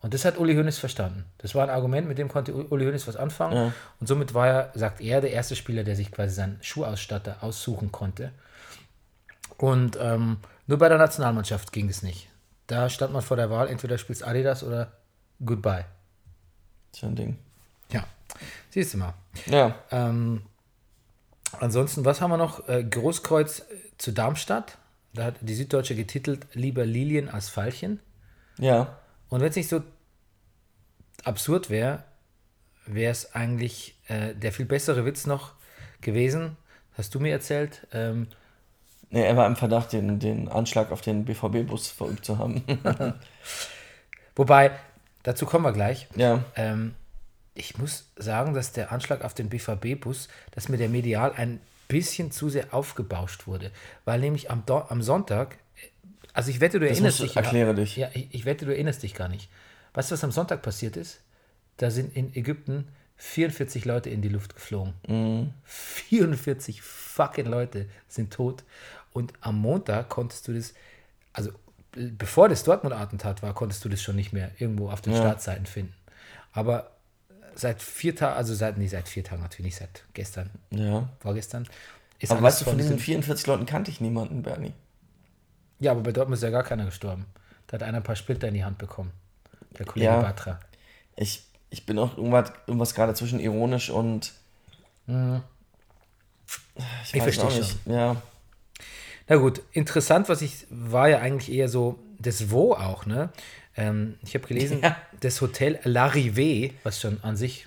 Und 0.00 0.14
das 0.14 0.24
hat 0.24 0.38
Uli 0.38 0.54
Hoeneß 0.54 0.78
verstanden. 0.78 1.26
Das 1.38 1.54
war 1.54 1.64
ein 1.64 1.70
Argument, 1.70 2.08
mit 2.08 2.18
dem 2.18 2.28
konnte 2.28 2.54
Uli 2.54 2.86
Hoeneß 2.86 3.06
was 3.06 3.16
anfangen. 3.16 3.74
Und 4.00 4.06
somit 4.06 4.32
war 4.32 4.48
er, 4.48 4.70
sagt 4.74 5.00
er, 5.00 5.20
der 5.20 5.32
erste 5.32 5.54
Spieler, 5.54 5.84
der 5.84 5.96
sich 5.96 6.10
quasi 6.10 6.34
seinen 6.34 6.58
Schuhausstatter 6.62 7.42
aussuchen 7.42 7.92
konnte. 7.92 8.32
Und 9.62 9.96
ähm, 10.00 10.38
nur 10.66 10.78
bei 10.78 10.88
der 10.88 10.98
Nationalmannschaft 10.98 11.70
ging 11.70 11.88
es 11.88 12.02
nicht. 12.02 12.28
Da 12.66 12.88
stand 12.88 13.12
man 13.12 13.22
vor 13.22 13.36
der 13.36 13.48
Wahl, 13.48 13.68
entweder 13.68 13.96
spielst 13.96 14.26
Adidas 14.26 14.64
oder 14.64 14.90
Goodbye. 15.44 15.84
So 16.90 17.06
ein 17.06 17.14
Ding. 17.14 17.38
Ja, 17.92 18.04
siehst 18.70 18.92
du 18.92 18.98
mal. 18.98 19.14
Ja. 19.46 19.76
Ähm, 19.92 20.42
ansonsten, 21.60 22.04
was 22.04 22.20
haben 22.20 22.32
wir 22.32 22.38
noch? 22.38 22.68
Äh, 22.68 22.82
Großkreuz 22.82 23.62
zu 23.98 24.10
Darmstadt. 24.10 24.78
Da 25.14 25.26
hat 25.26 25.36
die 25.40 25.54
Süddeutsche 25.54 25.94
getitelt 25.94 26.48
Lieber 26.54 26.84
Lilien 26.84 27.28
als 27.28 27.48
Veilchen. 27.48 28.00
Ja. 28.58 28.98
Und 29.28 29.42
wenn 29.42 29.50
es 29.50 29.54
nicht 29.54 29.68
so 29.68 29.84
absurd 31.22 31.70
wäre, 31.70 32.02
wäre 32.86 33.12
es 33.12 33.32
eigentlich 33.36 33.96
äh, 34.08 34.34
der 34.34 34.50
viel 34.50 34.66
bessere 34.66 35.04
Witz 35.04 35.24
noch 35.24 35.52
gewesen. 36.00 36.56
Hast 36.94 37.14
du 37.14 37.20
mir 37.20 37.30
erzählt? 37.30 37.86
Ähm, 37.92 38.26
Nee, 39.12 39.24
er 39.24 39.36
war 39.36 39.46
im 39.46 39.56
Verdacht, 39.56 39.92
den, 39.92 40.18
den 40.18 40.48
Anschlag 40.48 40.90
auf 40.90 41.02
den 41.02 41.24
BVB-Bus 41.26 41.88
verübt 41.88 42.24
zu 42.24 42.38
haben. 42.38 42.64
wobei, 44.36 44.72
dazu 45.22 45.46
kommen 45.46 45.64
wir 45.64 45.72
gleich. 45.72 46.08
ja. 46.16 46.42
Ähm, 46.56 46.94
ich 47.54 47.76
muss 47.76 48.10
sagen, 48.16 48.54
dass 48.54 48.72
der 48.72 48.92
Anschlag 48.92 49.22
auf 49.22 49.34
den 49.34 49.50
BVB-Bus, 49.50 50.28
dass 50.52 50.70
mir 50.70 50.78
der 50.78 50.88
medial 50.88 51.32
ein 51.36 51.60
bisschen 51.86 52.30
zu 52.30 52.48
sehr 52.48 52.72
aufgebauscht 52.72 53.46
wurde. 53.46 53.70
Weil 54.06 54.20
nämlich 54.20 54.50
am, 54.50 54.64
Do 54.64 54.78
am 54.78 55.02
Sonntag, 55.02 55.58
also 56.32 56.50
ich 56.50 56.60
wette, 56.60 56.80
du 56.80 56.88
erinnerst 56.88 57.20
musst 57.20 57.30
dich. 57.30 57.36
erkläre 57.36 57.74
dich. 57.74 57.96
Ja, 57.96 58.08
ich, 58.14 58.28
ich 58.32 58.44
wette, 58.46 58.64
du 58.64 58.72
erinnerst 58.72 59.02
dich 59.02 59.14
gar 59.14 59.28
nicht. 59.28 59.50
Weißt 59.92 60.10
du, 60.10 60.14
was 60.14 60.24
am 60.24 60.32
Sonntag 60.32 60.62
passiert 60.62 60.96
ist? 60.96 61.20
Da 61.76 61.90
sind 61.90 62.16
in 62.16 62.34
Ägypten 62.34 62.88
44 63.16 63.84
Leute 63.84 64.08
in 64.08 64.22
die 64.22 64.30
Luft 64.30 64.54
geflogen. 64.54 64.94
Mhm. 65.06 65.52
44 65.64 66.80
fucking 67.12 67.46
Leute 67.46 67.88
sind 68.08 68.32
tot. 68.32 68.64
Und 69.12 69.32
am 69.40 69.58
Montag 69.58 70.08
konntest 70.08 70.48
du 70.48 70.54
das, 70.54 70.72
also 71.32 71.50
äh, 71.96 72.06
bevor 72.16 72.48
das 72.48 72.64
Dortmund-Attentat 72.64 73.42
war, 73.42 73.52
konntest 73.54 73.84
du 73.84 73.88
das 73.88 74.00
schon 74.02 74.16
nicht 74.16 74.32
mehr 74.32 74.50
irgendwo 74.58 74.90
auf 74.90 75.00
den 75.02 75.14
Startseiten 75.14 75.66
finden. 75.66 75.94
Aber 76.52 76.90
seit 77.54 77.82
vier 77.82 78.16
Tagen, 78.16 78.36
also 78.36 78.54
seit, 78.54 78.78
nee, 78.78 78.86
seit 78.88 79.08
vier 79.08 79.24
Tagen 79.24 79.42
natürlich 79.42 79.66
nicht, 79.72 79.76
seit 79.78 80.04
gestern, 80.14 80.50
Ja. 80.70 81.08
vorgestern, 81.20 81.68
ist 82.18 82.30
Aber 82.32 82.42
weißt 82.42 82.62
du, 82.62 82.64
von 82.64 82.76
diesen 82.78 82.92
diesem- 82.96 83.04
44 83.04 83.46
Leuten 83.46 83.66
kannte 83.66 83.90
ich 83.90 84.00
niemanden, 84.00 84.42
Bernie. 84.42 84.72
Ja, 85.80 85.90
aber 85.92 86.00
bei 86.02 86.12
Dortmund 86.12 86.36
ist 86.36 86.42
ja 86.42 86.50
gar 86.50 86.62
keiner 86.62 86.84
gestorben. 86.86 87.26
Da 87.66 87.74
hat 87.74 87.82
einer 87.82 87.98
ein 87.98 88.02
paar 88.04 88.16
Splitter 88.16 88.48
in 88.48 88.54
die 88.54 88.64
Hand 88.64 88.78
bekommen. 88.78 89.10
Der 89.78 89.84
Kollege 89.86 90.10
Ja. 90.12 90.20
Batra. 90.22 90.60
Ich, 91.16 91.44
ich 91.70 91.84
bin 91.84 91.98
auch 91.98 92.16
irgendwas, 92.16 92.52
irgendwas 92.66 92.94
gerade 92.94 93.14
zwischen 93.14 93.40
ironisch 93.40 93.90
und. 93.90 94.32
Ich, 97.04 97.14
Ich 97.14 97.22
verstehe 97.22 97.46
nicht. 97.52 97.76
Ja. 97.86 98.20
Na 99.28 99.36
gut, 99.36 99.62
interessant, 99.72 100.28
was 100.28 100.42
ich 100.42 100.66
war 100.70 101.08
ja 101.08 101.18
eigentlich 101.18 101.52
eher 101.56 101.68
so 101.68 101.98
das 102.18 102.50
Wo 102.50 102.72
auch, 102.74 103.06
ne? 103.06 103.30
Ähm, 103.76 104.18
ich 104.24 104.34
habe 104.34 104.46
gelesen, 104.46 104.80
Ja. 104.82 104.96
das 105.20 105.40
Hotel 105.40 105.78
L'Arrivée, 105.84 106.72
was 106.82 107.00
schon 107.00 107.22
an 107.22 107.36
sich, 107.36 107.66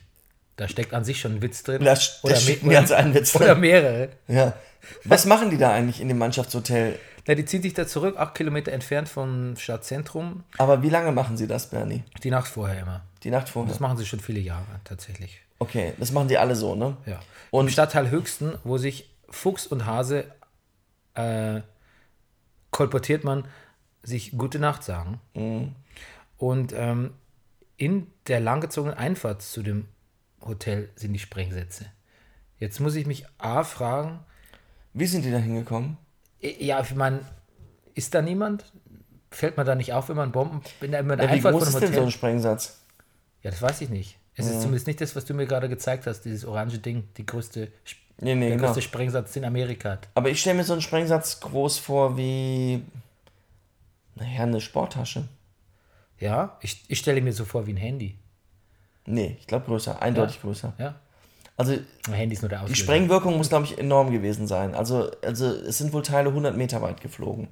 da 0.57 0.67
steckt 0.67 0.93
an 0.93 1.03
sich 1.03 1.19
schon 1.19 1.35
ein 1.35 1.41
Witz 1.41 1.63
drin. 1.63 1.83
Da, 1.83 1.95
da 2.23 2.35
steht 2.35 2.63
mehr 2.63 2.79
als 2.79 2.91
ein 2.91 3.13
Witz 3.13 3.35
oder 3.35 3.49
drin. 3.53 3.61
mehrere. 3.61 4.09
Ja. 4.27 4.53
Was 5.03 5.25
machen 5.25 5.49
die 5.49 5.57
da 5.57 5.71
eigentlich 5.71 5.99
in 6.01 6.07
dem 6.07 6.17
Mannschaftshotel? 6.19 6.99
Na, 7.27 7.33
die 7.33 7.45
zieht 7.45 7.63
sich 7.63 7.73
da 7.73 7.87
zurück, 7.87 8.17
acht 8.17 8.35
Kilometer 8.35 8.71
entfernt 8.71 9.09
vom 9.09 9.55
Stadtzentrum, 9.57 10.43
Aber 10.59 10.83
wie 10.83 10.89
lange 10.89 11.11
machen 11.11 11.37
sie 11.37 11.47
das, 11.47 11.71
Bernie? 11.71 12.03
die 12.23 12.29
Nacht 12.29 12.47
vorher 12.47 12.81
immer. 12.81 13.01
Die 13.23 13.31
Nacht 13.31 13.49
vorher? 13.49 13.71
Das 13.71 13.79
machen 13.79 13.97
sie 13.97 14.05
schon 14.05 14.19
viele 14.19 14.39
Jahre 14.39 14.65
tatsächlich. 14.83 15.41
Okay, 15.65 15.93
das 15.97 16.11
machen 16.11 16.27
die 16.27 16.37
alle 16.37 16.55
so, 16.55 16.75
ne? 16.75 16.97
Ja. 17.05 17.19
Und- 17.51 17.65
Im 17.67 17.71
Stadtteil 17.71 18.09
Höchsten, 18.09 18.53
wo 18.63 18.77
sich 18.77 19.09
Fuchs 19.29 19.67
und 19.67 19.85
Hase 19.85 20.25
äh, 21.15 21.61
kolportiert 22.71 23.23
man, 23.23 23.45
sich 24.03 24.37
Gute 24.37 24.59
Nacht 24.59 24.83
sagen. 24.83 25.19
Und 26.37 26.73
ähm, 26.73 27.13
in 27.77 28.07
der 28.27 28.39
langgezogenen 28.39 28.97
Einfahrt 28.97 29.41
zu 29.41 29.63
dem 29.63 29.87
Hotel 30.45 30.89
sind 30.95 31.13
die 31.13 31.19
Sprengsätze. 31.19 31.85
Jetzt 32.59 32.79
muss 32.79 32.95
ich 32.95 33.05
mich 33.07 33.25
A 33.37 33.63
fragen, 33.63 34.19
Wie 34.93 35.05
sind 35.07 35.25
die 35.25 35.31
da 35.31 35.37
hingekommen? 35.37 35.97
ja, 36.41 36.79
ich 36.81 36.93
meine, 36.95 37.21
ist 37.95 38.13
da 38.13 38.21
niemand? 38.21 38.71
Fällt 39.31 39.57
man 39.57 39.65
da 39.65 39.75
nicht 39.75 39.91
auf, 39.93 40.07
wenn 40.09 40.15
man 40.15 40.31
Bomben 40.31 40.61
in 40.81 40.91
der 40.91 41.01
Ja, 41.03 41.33
wie 41.33 41.39
groß 41.41 41.67
ist 41.67 41.75
einem 41.75 41.81
denn 41.81 41.89
so 41.89 41.95
Hotel? 41.95 42.03
ein 42.03 42.11
Sprengsatz? 42.11 42.79
ja, 43.41 43.51
das 43.51 43.61
weiß 43.61 43.81
ich 43.81 43.89
nicht. 43.89 44.17
Es 44.37 44.47
ist 44.47 44.59
zumindest 44.61 44.87
nicht 44.87 44.99
das, 44.99 45.15
was 45.15 45.23
du 45.25 45.33
mir 45.33 45.45
gerade 45.45 45.69
gezeigt 45.69 46.07
hast, 46.07 46.21
dieses 46.21 46.43
orange 46.45 46.79
Ding, 46.79 47.07
die 47.17 47.25
größte, 47.25 47.71
Nee, 48.19 48.35
nee, 48.35 48.47
der 48.47 48.55
genau. 48.57 48.67
größte 48.67 48.81
Sprengsatz, 48.81 49.33
den 49.33 49.45
Amerika 49.45 49.91
hat. 49.91 50.07
Aber 50.13 50.29
ich 50.29 50.39
stelle 50.41 50.57
mir 50.57 50.63
so 50.63 50.73
einen 50.73 50.81
Sprengsatz 50.81 51.39
groß 51.41 51.79
vor 51.79 52.17
wie, 52.17 52.81
naja, 54.15 54.43
eine 54.43 54.61
Sporttasche. 54.61 55.27
Ja, 56.19 56.57
ich, 56.61 56.83
ich 56.87 56.99
stelle 56.99 57.21
mir 57.21 57.33
so 57.33 57.43
vor 57.45 57.67
wie 57.67 57.73
ein 57.73 57.77
Handy. 57.77 58.17
Nee, 59.05 59.37
ich 59.39 59.47
glaube 59.47 59.65
größer, 59.65 60.01
eindeutig 60.01 60.37
Ja. 60.37 60.41
größer. 60.41 60.73
Ja, 60.77 60.95
Also 61.57 61.77
Handy 62.09 62.35
ist 62.35 62.41
nur 62.41 62.49
der 62.49 62.63
die. 62.63 62.75
Sprengwirkung 62.75 63.35
muss, 63.37 63.49
glaube 63.49 63.65
ich, 63.65 63.77
enorm 63.77 64.11
gewesen 64.11 64.47
sein. 64.47 64.75
Also, 64.75 65.11
also 65.21 65.45
es 65.47 65.77
sind 65.77 65.91
wohl 65.93 66.01
Teile 66.01 66.29
100 66.29 66.55
Meter 66.57 66.81
weit 66.81 67.01
geflogen. 67.01 67.49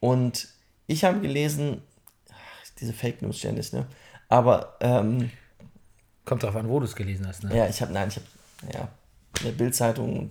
Und 0.00 0.48
ich 0.86 1.04
habe 1.04 1.20
gelesen, 1.20 1.82
ach, 2.30 2.70
diese 2.78 2.92
Fake 2.92 3.22
News, 3.22 3.42
Janice, 3.42 3.72
ne? 3.72 3.86
Aber, 4.28 4.76
ähm, 4.80 5.30
Kommt 6.26 6.42
drauf 6.42 6.54
an, 6.56 6.68
wo 6.68 6.78
du 6.78 6.84
es 6.84 6.94
gelesen 6.94 7.26
hast. 7.26 7.42
Ne? 7.44 7.56
ja, 7.56 7.66
ich 7.68 7.80
habe, 7.80 7.92
nein, 7.94 8.08
ich 8.08 8.16
habe, 8.16 8.26
ja, 8.74 8.88
in 9.40 9.46
der 9.46 9.52
Bildzeitung 9.52 10.30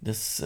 das, 0.00 0.40
äh, 0.40 0.44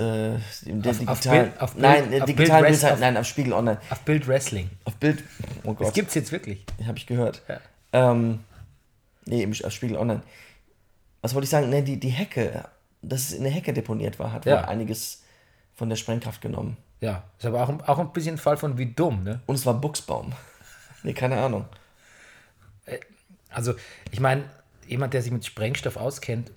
der 0.66 0.90
Auf- 0.92 1.08
auf 1.08 1.20
digital, 1.20 1.44
Bild- 1.44 1.60
auf 1.60 1.72
Bild- 1.72 1.82
nein, 1.82 2.10
der 2.10 2.20
auf 2.22 2.26
digital 2.26 2.60
Bild- 2.60 2.70
Bildzeitung, 2.72 2.94
auf- 2.94 3.00
nein, 3.00 3.16
auf 3.16 3.26
Spiegel 3.26 3.52
Online, 3.54 3.80
Auf 3.90 4.00
Bild 4.00 4.28
Wrestling. 4.28 4.70
auf 4.84 4.94
Bild, 4.96 5.24
oh 5.64 5.70
Das 5.72 5.78
Gott, 5.78 5.94
gibt 5.94 6.08
es 6.08 6.14
jetzt 6.14 6.30
wirklich. 6.32 6.64
habe 6.86 6.98
ich 6.98 7.06
gehört. 7.06 7.42
Ja. 7.48 7.60
Ähm, 7.92 8.40
nee, 9.24 9.46
auf 9.64 9.72
Spiegel 9.72 9.96
Online. 9.96 10.22
Was 11.22 11.34
wollte 11.34 11.44
ich 11.44 11.50
sagen? 11.50 11.70
Nee, 11.70 11.82
die, 11.82 11.98
die 11.98 12.10
Hecke, 12.10 12.64
dass 13.02 13.20
es 13.22 13.32
in 13.32 13.42
der 13.42 13.52
Hecke 13.52 13.72
deponiert 13.72 14.18
war, 14.18 14.32
hat 14.32 14.46
Ja. 14.46 14.58
wohl 14.62 14.64
einiges 14.68 15.22
von 15.74 15.88
der 15.88 15.96
Sprengkraft 15.96 16.40
genommen. 16.40 16.76
Ja, 17.00 17.24
ist 17.38 17.46
aber 17.46 17.62
auch, 17.62 17.68
ein- 17.68 17.80
auch 17.82 17.98
ein 17.98 18.12
bisschen 18.12 18.34
ein 18.34 18.38
Fall 18.38 18.56
von 18.56 18.78
wie 18.78 18.86
dumm, 18.86 19.22
ne? 19.24 19.40
Und 19.46 19.54
es 19.56 19.64
war 19.66 19.74
Buchsbaum. 19.74 20.32
nee, 21.04 21.12
keine 21.14 21.36
Ahnung. 21.40 21.64
Also, 23.50 23.74
ich 24.10 24.20
meine, 24.20 24.44
jemand, 24.86 25.14
der 25.14 25.22
sich 25.22 25.32
mit 25.32 25.44
Sprengstoff 25.44 25.96
auskennt, 25.96 26.50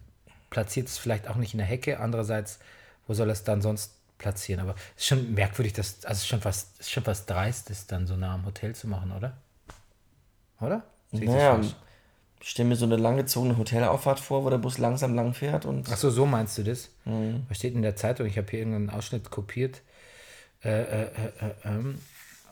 platziert 0.50 0.88
es 0.88 0.98
vielleicht 0.98 1.28
auch 1.28 1.36
nicht 1.36 1.54
in 1.54 1.60
der 1.60 1.68
Hecke. 1.68 2.00
Andererseits, 2.00 2.60
wo 3.08 3.14
soll 3.14 3.30
er 3.30 3.34
es 3.34 3.44
dann 3.44 3.62
sonst 3.62 3.96
platzieren? 4.18 4.62
Aber 4.62 4.76
es 4.96 5.04
ist 5.04 5.08
schon 5.08 5.34
merkwürdig, 5.34 5.74
dass, 5.74 6.06
also 6.06 6.18
es 6.18 6.22
ist 6.24 6.28
schon 6.28 6.42
fast, 6.42 6.80
ist 6.80 6.92
schon 6.92 7.04
fast 7.04 7.30
dreist, 7.30 7.70
das 7.70 7.88
dann 7.88 8.08
so 8.08 8.16
nah 8.16 8.36
am 8.36 8.46
Hotel 8.46 8.76
zu 8.76 8.88
machen, 8.88 9.12
oder? 9.12 9.38
Oder? 10.60 10.84
Naja, 11.12 11.60
ich 12.40 12.50
stelle 12.50 12.70
mir 12.70 12.76
so 12.76 12.86
eine 12.86 12.98
langgezogene 12.98 13.58
Hotelauffahrt 13.58 14.20
vor, 14.20 14.44
wo 14.44 14.50
der 14.50 14.58
Bus 14.58 14.78
langsam 14.78 15.14
lang 15.14 15.34
fährt 15.34 15.66
und 15.66 15.88
Ach 15.92 15.98
so, 15.98 16.10
so 16.10 16.26
meinst 16.26 16.58
du 16.58 16.64
das? 16.64 16.90
Mhm. 17.06 17.46
Was 17.50 17.58
steht 17.58 17.76
in 17.76 17.82
der 17.82 17.96
Zeitung? 17.96 18.26
Ich 18.26 18.38
habe 18.38 18.48
hier 18.50 18.60
irgendeinen 18.60 18.90
Ausschnitt 18.90 19.30
kopiert. 19.30 19.82
Äh, 20.64 20.70
äh, 20.70 21.02
äh, 21.04 21.06
äh, 21.06 21.54
ähm, 21.66 22.00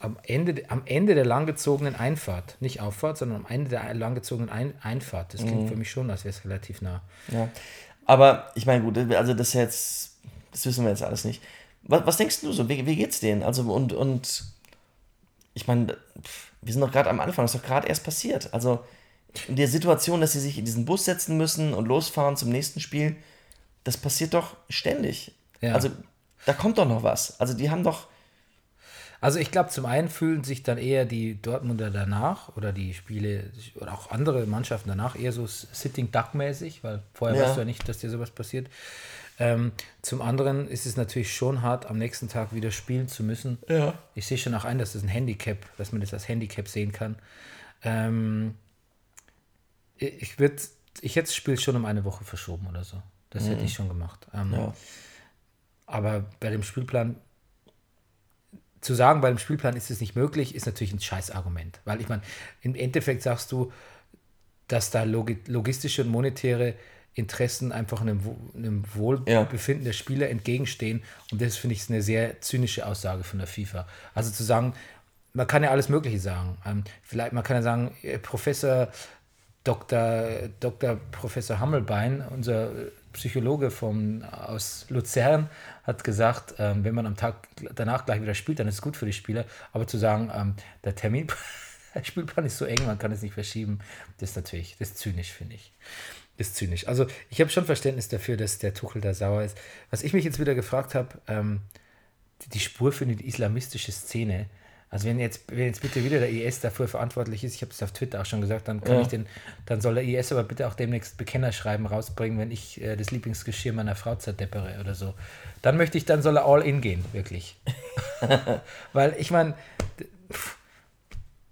am, 0.01 0.17
Ende, 0.23 0.63
am 0.69 0.81
Ende 0.85 1.15
der 1.15 1.25
langgezogenen 1.25 1.95
Einfahrt, 1.95 2.55
nicht 2.59 2.81
Auffahrt, 2.81 3.17
sondern 3.17 3.45
am 3.45 3.51
Ende 3.51 3.69
der 3.71 3.93
langgezogenen 3.93 4.49
Ein 4.49 4.73
Einfahrt. 4.81 5.33
Das 5.33 5.41
Mhm. 5.41 5.47
klingt 5.47 5.69
für 5.69 5.75
mich 5.75 5.91
schon, 5.91 6.09
als 6.09 6.23
wäre 6.25 6.33
es 6.35 6.43
relativ 6.45 6.81
nah. 6.81 7.01
ja. 7.31 7.49
Aber 8.05 8.51
ich 8.55 8.65
meine, 8.65 8.83
gut, 8.83 8.97
also 9.13 9.35
das 9.35 9.53
jetzt, 9.53 10.13
das 10.51 10.65
wissen 10.65 10.83
wir 10.83 10.89
jetzt 10.89 11.03
alles 11.03 11.25
nicht. 11.25 11.43
Was, 11.83 12.05
was 12.07 12.17
denkst 12.17 12.41
du 12.41 12.51
so? 12.51 12.67
Wie, 12.67 12.85
wie 12.87 12.95
geht's 12.95 13.19
denen? 13.19 13.43
Also 13.43 13.61
und, 13.71 13.93
und 13.93 14.45
ich 15.53 15.67
meine, 15.67 15.95
wir 16.61 16.73
sind 16.73 16.81
doch 16.81 16.91
gerade 16.91 17.09
am 17.09 17.19
Anfang, 17.19 17.45
das 17.45 17.53
ist 17.53 17.61
doch 17.61 17.67
gerade 17.67 17.87
erst 17.87 18.03
passiert. 18.03 18.51
Also 18.53 18.83
in 19.47 19.55
der 19.57 19.67
Situation, 19.67 20.21
dass 20.21 20.31
sie 20.33 20.39
sich 20.39 20.57
in 20.57 20.65
diesen 20.65 20.85
Bus 20.85 21.05
setzen 21.05 21.37
müssen 21.37 21.73
und 21.75 21.87
losfahren 21.87 22.35
zum 22.35 22.49
nächsten 22.49 22.79
Spiel, 22.79 23.15
das 23.83 23.95
passiert 23.97 24.33
doch 24.33 24.55
ständig. 24.69 25.31
Ja. 25.61 25.73
Also 25.75 25.89
da 26.47 26.53
kommt 26.53 26.79
doch 26.79 26.87
noch 26.87 27.03
was. 27.03 27.39
Also 27.39 27.53
die 27.53 27.69
haben 27.69 27.83
doch, 27.83 28.07
Also 29.21 29.39
ich 29.39 29.51
glaube, 29.51 29.69
zum 29.69 29.85
einen 29.85 30.07
fühlen 30.09 30.43
sich 30.45 30.63
dann 30.63 30.77
eher 30.77 31.03
die 31.05 31.41
Dortmunder 31.41 31.91
danach 31.91 32.55
oder 32.55 32.71
die 32.71 32.93
Spiele 32.93 33.51
oder 33.75 33.93
auch 33.93 34.11
andere 34.11 34.45
Mannschaften 34.45 34.87
danach 34.89 35.17
eher 35.19 35.33
so 35.33 35.45
Sitting 35.45 36.11
Duck-mäßig, 36.11 36.83
weil 36.83 37.01
vorher 37.13 37.37
Ja. 37.37 37.43
weißt 37.45 37.55
du 37.57 37.59
ja 37.61 37.65
nicht, 37.65 37.87
dass 37.89 37.97
dir 37.97 38.09
sowas 38.09 38.31
passiert. 38.31 38.69
Ähm, 39.37 39.71
zum 40.01 40.21
anderen 40.21 40.67
ist 40.67 40.85
es 40.85 40.95
natürlich 40.97 41.33
schon 41.33 41.61
hart, 41.61 41.85
am 41.85 41.97
nächsten 41.97 42.27
Tag 42.29 42.53
wieder 42.53 42.71
spielen 42.71 43.07
zu 43.07 43.23
müssen. 43.23 43.57
Ja. 43.67 43.93
Ich 44.15 44.25
sehe 44.27 44.37
schon 44.37 44.53
auch 44.53 44.65
ein, 44.65 44.77
dass 44.77 44.93
das 44.93 45.03
ein 45.03 45.07
Handicap, 45.09 45.57
dass 45.77 45.91
man 45.91 46.01
das 46.01 46.13
als 46.13 46.27
Handicap 46.27 46.67
sehen 46.67 46.91
kann. 46.91 47.15
Ähm, 47.83 48.55
ich 49.97 50.39
würde, 50.39 50.55
ich 51.01 51.15
hätte 51.15 51.27
das 51.27 51.35
Spiel 51.35 51.59
schon 51.59 51.75
um 51.75 51.85
eine 51.85 52.05
Woche 52.05 52.23
verschoben 52.23 52.67
oder 52.67 52.83
so. 52.83 53.01
Das 53.31 53.47
hätte 53.47 53.63
ich 53.63 53.73
schon 53.73 53.87
gemacht. 53.89 54.27
Ähm, 54.33 54.53
ja. 54.53 54.73
aber 55.85 56.25
bei 56.39 56.49
dem 56.49 56.63
Spielplan, 56.63 57.15
zu 58.81 58.93
sagen, 58.93 59.21
bei 59.21 59.29
dem 59.29 59.37
Spielplan 59.37 59.75
ist 59.75 59.91
es 59.91 60.01
nicht 60.01 60.15
möglich, 60.15 60.55
ist 60.55 60.65
natürlich 60.65 60.93
ein 60.93 61.01
Scheißargument. 61.01 61.79
Weil 61.85 62.01
ich 62.01 62.09
meine, 62.09 62.21
im 62.61 62.75
Endeffekt 62.75 63.23
sagst 63.23 63.51
du, 63.51 63.71
dass 64.67 64.91
da 64.91 65.03
logi 65.03 65.39
logistische 65.47 66.03
und 66.03 66.09
monetäre 66.09 66.75
Interessen 67.15 67.71
einfach 67.71 68.01
einem, 68.01 68.21
einem 68.55 68.83
Wohlbefinden 68.93 69.83
der 69.83 69.93
Spieler 69.93 70.29
entgegenstehen. 70.29 71.03
Und 71.31 71.41
das 71.41 71.57
finde 71.57 71.75
ich 71.75 71.89
eine 71.89 72.01
sehr 72.01 72.39
zynische 72.41 72.85
Aussage 72.85 73.23
von 73.23 73.39
der 73.39 73.47
FIFA. 73.47 73.87
Also 74.13 74.31
zu 74.31 74.43
sagen, 74.43 74.73
man 75.33 75.47
kann 75.47 75.63
ja 75.63 75.71
alles 75.71 75.89
Mögliche 75.89 76.19
sagen. 76.19 76.57
Ähm, 76.65 76.83
vielleicht, 77.03 77.33
man 77.33 77.43
kann 77.43 77.57
ja 77.57 77.61
sagen, 77.61 77.95
äh, 78.03 78.17
Professor 78.19 78.89
Dr. 79.69 80.49
Dr. 80.59 80.95
Professor 81.11 81.59
Hammelbein, 81.59 82.23
unser 82.31 82.71
Psychologe 83.13 83.69
vom, 83.69 84.23
aus 84.23 84.87
Luzern, 84.89 85.47
hat 85.83 86.03
gesagt, 86.03 86.55
ähm, 86.57 86.83
wenn 86.83 86.95
man 86.95 87.05
am 87.05 87.15
Tag 87.15 87.47
danach 87.75 88.07
gleich 88.07 88.19
wieder 88.19 88.33
spielt, 88.33 88.57
dann 88.59 88.67
ist 88.67 88.75
es 88.75 88.81
gut 88.81 88.97
für 88.97 89.05
die 89.05 89.13
Spieler. 89.13 89.45
Aber 89.71 89.85
zu 89.85 89.99
sagen, 89.99 90.31
ähm, 90.35 90.55
der 90.83 90.95
Termin, 90.95 91.27
der 91.93 92.03
Spielplan 92.03 92.47
ist 92.47 92.57
so 92.57 92.65
eng, 92.65 92.83
man 92.87 92.97
kann 92.97 93.11
es 93.11 93.21
nicht 93.21 93.35
verschieben, 93.35 93.77
das 94.17 94.31
ist 94.31 94.35
natürlich, 94.37 94.75
das 94.79 94.89
ist 94.89 94.97
zynisch, 94.97 95.31
finde 95.31 95.53
ich. 95.53 95.71
Das 96.37 96.47
ist 96.47 96.55
zynisch. 96.55 96.87
Also 96.87 97.05
ich 97.29 97.39
habe 97.39 97.51
schon 97.51 97.65
Verständnis 97.65 98.07
dafür, 98.07 98.37
dass 98.37 98.57
der 98.57 98.73
Tuchel 98.73 99.01
da 99.03 99.13
sauer 99.13 99.43
ist. 99.43 99.55
Was 99.91 100.01
ich 100.01 100.13
mich 100.13 100.25
jetzt 100.25 100.39
wieder 100.39 100.55
gefragt 100.55 100.95
habe, 100.95 101.09
ähm, 101.27 101.61
die- 102.41 102.49
die 102.49 102.59
Spur 102.59 102.91
für 102.91 103.05
die 103.05 103.27
islamistische 103.27 103.91
Szene. 103.91 104.47
Also 104.91 105.07
wenn 105.07 105.19
jetzt, 105.19 105.41
wenn 105.47 105.65
jetzt 105.67 105.81
bitte 105.81 106.03
wieder 106.03 106.19
der 106.19 106.31
IS 106.31 106.61
dafür 106.61 106.87
verantwortlich 106.87 107.43
ist, 107.43 107.53
ich 107.53 107.61
habe 107.61 107.71
es 107.71 107.83
auf 107.83 107.91
Twitter 107.91 108.21
auch 108.21 108.25
schon 108.25 108.41
gesagt, 108.41 108.67
dann 108.67 108.81
kann 108.81 108.95
Ja. 108.95 109.01
ich 109.01 109.07
den, 109.07 109.27
dann 109.67 109.81
soll 109.81 109.93
der 109.95 110.03
IS 110.03 110.31
aber 110.31 110.43
bitte 110.43 110.67
auch 110.67 110.73
demnächst 110.73 111.15
Bekennerschreiben 111.17 111.85
rausbringen, 111.85 112.39
wenn 112.39 112.49
ich 112.49 112.81
äh, 112.81 112.95
das 112.95 113.11
Lieblingsgeschirr 113.11 113.71
meiner 113.73 113.95
Frau 113.95 114.15
zerdeppere 114.15 114.79
oder 114.79 114.95
so. 114.95 115.13
Dann 115.61 115.77
möchte 115.77 115.97
ich, 115.99 116.05
dann 116.05 116.23
soll 116.23 116.37
er 116.37 116.45
all 116.45 116.63
in 116.63 116.81
gehen, 116.81 117.05
wirklich. 117.11 117.55
Weil 118.93 119.15
ich 119.19 119.29
meine, 119.29 119.53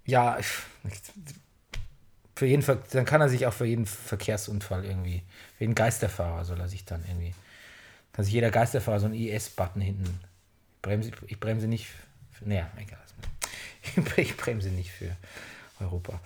ja, 0.04 0.38
für 2.34 2.46
jeden 2.46 2.62
Ver 2.62 2.78
dann 2.90 3.04
kann 3.04 3.20
er 3.20 3.28
sich 3.28 3.46
auch 3.46 3.52
für 3.52 3.66
jeden 3.66 3.86
Verkehrsunfall 3.86 4.84
irgendwie, 4.84 5.22
für 5.56 5.64
jeden 5.64 5.74
Geisterfahrer 5.76 6.44
soll 6.44 6.58
er 6.60 6.68
sich 6.68 6.84
dann 6.84 7.04
irgendwie, 7.06 7.34
kann 8.12 8.24
sich 8.24 8.34
jeder 8.34 8.50
Geisterfahrer 8.50 8.98
so 9.00 9.06
einen 9.06 9.14
IS-Button 9.14 9.80
hinten, 9.80 10.20
bremse, 10.82 11.12
ich 11.26 11.38
bremse 11.38 11.68
nicht, 11.68 11.86
naja, 12.40 12.68
egal. 12.76 12.98
Ich 14.16 14.36
bremse 14.36 14.68
nicht 14.68 14.90
für 14.90 15.16
Europa. 15.80 16.20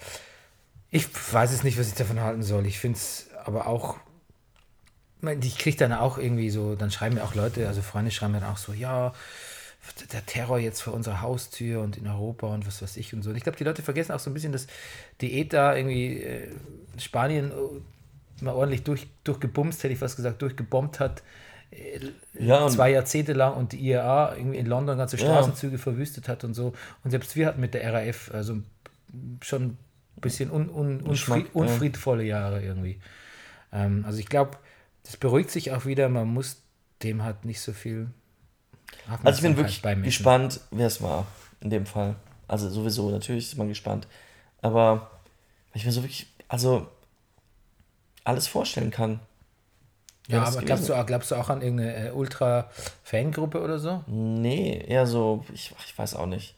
Ich 0.90 1.06
weiß 1.32 1.52
es 1.52 1.62
nicht, 1.62 1.78
was 1.78 1.88
ich 1.88 1.94
davon 1.94 2.20
halten 2.20 2.42
soll. 2.42 2.66
Ich 2.66 2.78
finde 2.78 2.98
es 2.98 3.28
aber 3.44 3.66
auch, 3.66 3.96
ich 5.40 5.58
kriege 5.58 5.76
dann 5.76 5.92
auch 5.92 6.18
irgendwie 6.18 6.50
so, 6.50 6.74
dann 6.74 6.90
schreiben 6.90 7.16
mir 7.16 7.24
auch 7.24 7.34
Leute, 7.34 7.66
also 7.68 7.80
Freunde 7.82 8.10
schreiben 8.10 8.32
mir 8.32 8.40
dann 8.40 8.52
auch 8.52 8.58
so, 8.58 8.72
ja, 8.72 9.12
der 10.12 10.24
Terror 10.26 10.58
jetzt 10.58 10.80
vor 10.80 10.94
unserer 10.94 11.22
Haustür 11.22 11.82
und 11.82 11.96
in 11.96 12.06
Europa 12.06 12.46
und 12.46 12.66
was 12.66 12.82
weiß 12.82 12.96
ich 12.96 13.14
und 13.14 13.22
so. 13.22 13.30
Und 13.30 13.36
ich 13.36 13.42
glaube, 13.42 13.58
die 13.58 13.64
Leute 13.64 13.82
vergessen 13.82 14.12
auch 14.12 14.20
so 14.20 14.30
ein 14.30 14.34
bisschen, 14.34 14.52
dass 14.52 14.66
die 15.20 15.40
ETA 15.40 15.76
irgendwie 15.76 16.22
äh, 16.22 16.48
Spanien 16.98 17.50
äh, 17.50 18.44
mal 18.44 18.54
ordentlich 18.54 18.84
durch, 18.84 19.08
durchgebumst, 19.24 19.82
hätte 19.82 19.92
ich 19.92 19.98
fast 19.98 20.16
gesagt, 20.16 20.40
durchgebombt 20.42 21.00
hat. 21.00 21.22
Äh, 21.72 22.00
Ja, 22.38 22.68
zwei 22.68 22.90
Jahrzehnte 22.90 23.32
lang 23.32 23.54
und 23.54 23.72
die 23.72 23.80
IAA 23.88 24.36
irgendwie 24.36 24.58
in 24.58 24.66
London 24.66 24.98
ganze 24.98 25.18
Straßenzüge 25.18 25.78
verwüstet 25.78 26.28
hat 26.28 26.44
und 26.44 26.54
so. 26.54 26.72
Und 27.04 27.10
selbst 27.10 27.34
wir 27.36 27.46
hatten 27.46 27.60
mit 27.60 27.74
der 27.74 27.92
RAF, 27.92 28.30
also 28.32 28.58
schon 29.42 29.62
ein 29.62 29.78
bisschen 30.20 30.50
un, 30.50 30.68
un, 30.68 31.00
unfried, 31.00 31.54
unfriedvolle 31.54 32.24
Jahre 32.24 32.62
irgendwie. 32.62 33.00
Ähm, 33.72 34.04
also 34.06 34.18
ich 34.18 34.26
glaube, 34.26 34.56
das 35.04 35.16
beruhigt 35.16 35.50
sich 35.50 35.72
auch 35.72 35.84
wieder. 35.86 36.08
Man 36.08 36.28
muss 36.28 36.62
dem 37.02 37.22
halt 37.22 37.44
nicht 37.44 37.60
so 37.60 37.72
viel. 37.72 38.08
Also 39.24 39.38
ich 39.38 39.42
bin 39.42 39.56
wirklich 39.56 39.82
gespannt, 40.04 40.60
wer 40.70 40.86
es 40.86 41.02
war 41.02 41.26
in 41.60 41.70
dem 41.70 41.86
Fall. 41.86 42.16
Also 42.48 42.68
sowieso, 42.68 43.10
natürlich 43.10 43.46
ist 43.46 43.56
man 43.56 43.68
gespannt. 43.68 44.06
Aber 44.60 45.10
ich 45.74 45.84
mir 45.84 45.92
so 45.92 46.02
wirklich, 46.02 46.26
also 46.48 46.86
alles 48.24 48.46
vorstellen 48.46 48.90
kann. 48.90 49.20
Ja, 50.28 50.44
aber 50.44 50.62
glaubst 50.62 50.88
du, 50.88 50.94
auch- 50.94 51.04
glaubst 51.06 51.30
du 51.30 51.34
auch 51.36 51.48
an 51.50 51.62
irgendeine 51.62 52.08
äh, 52.08 52.10
Ultra-Fangruppe 52.12 53.60
oder 53.60 53.78
so? 53.78 54.04
Nee, 54.06 54.84
eher 54.86 55.06
so, 55.06 55.44
ich, 55.52 55.74
ich 55.86 55.98
weiß 55.98 56.14
auch 56.14 56.26
nicht. 56.26 56.54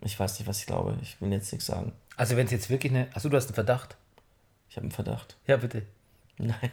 Ich 0.00 0.18
weiß 0.18 0.38
nicht, 0.38 0.48
was 0.48 0.60
ich 0.60 0.66
glaube. 0.66 0.96
Ich 1.02 1.20
will 1.20 1.32
jetzt 1.32 1.52
nichts 1.52 1.66
sagen. 1.66 1.92
Also 2.16 2.36
wenn 2.36 2.46
es 2.46 2.52
jetzt 2.52 2.68
wirklich 2.70 2.92
eine. 2.92 3.08
Achso, 3.14 3.28
du 3.28 3.36
hast 3.36 3.46
einen 3.46 3.54
Verdacht. 3.54 3.96
Ich 4.70 4.76
habe 4.76 4.84
einen 4.84 4.92
Verdacht. 4.92 5.36
Ja, 5.46 5.56
bitte. 5.56 5.82
Nein, 6.36 6.70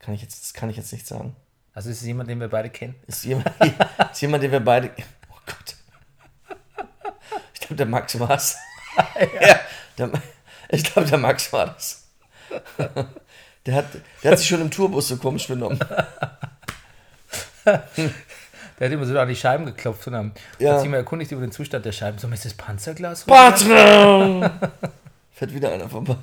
kann 0.00 0.14
ich 0.14 0.22
jetzt, 0.22 0.42
das 0.42 0.52
kann 0.54 0.70
ich 0.70 0.76
jetzt 0.76 0.92
nicht 0.92 1.06
sagen. 1.06 1.34
Also 1.74 1.88
ist 1.90 2.00
es 2.00 2.06
jemand, 2.06 2.28
den 2.28 2.38
wir 2.40 2.48
beide 2.48 2.68
kennen? 2.70 2.94
Ist 3.06 3.24
jemand, 3.24 3.50
ist 4.12 4.20
jemand, 4.20 4.42
den 4.42 4.52
wir 4.52 4.60
beide. 4.60 4.90
Oh 5.30 5.38
Gott. 5.46 5.76
Ich 7.54 7.60
glaube, 7.60 7.76
der 7.76 7.86
Max 7.86 8.18
war 8.20 8.30
es. 8.32 8.56
ja. 9.40 9.58
der, 9.98 10.10
ich 10.68 10.84
glaube, 10.84 11.08
der 11.08 11.18
Max 11.18 11.52
war 11.52 11.66
das. 11.66 12.08
Der 13.66 13.74
hat, 13.76 13.86
der 14.22 14.32
hat 14.32 14.38
sich 14.38 14.48
schon 14.48 14.60
im 14.60 14.70
Tourbus 14.70 15.08
so 15.08 15.16
komisch 15.16 15.46
benommen. 15.48 15.78
Der 17.64 18.88
hat 18.88 18.92
immer 18.94 19.04
so 19.06 19.16
an 19.16 19.28
die 19.28 19.36
Scheiben 19.36 19.66
geklopft 19.66 20.08
und 20.08 20.16
haben 20.16 20.32
Ja. 20.58 20.72
hat 20.72 20.80
sich 20.80 20.88
mal 20.90 20.96
erkundigt 20.96 21.30
über 21.30 21.40
den 21.42 21.52
Zustand 21.52 21.84
der 21.84 21.92
Scheiben. 21.92 22.18
So, 22.18 22.26
ist 22.28 22.44
das 22.44 22.54
Panzerglas? 22.54 23.24
Patron! 23.24 24.50
Fährt 25.32 25.54
wieder 25.54 25.70
einer 25.72 25.88
vorbei. 25.88 26.16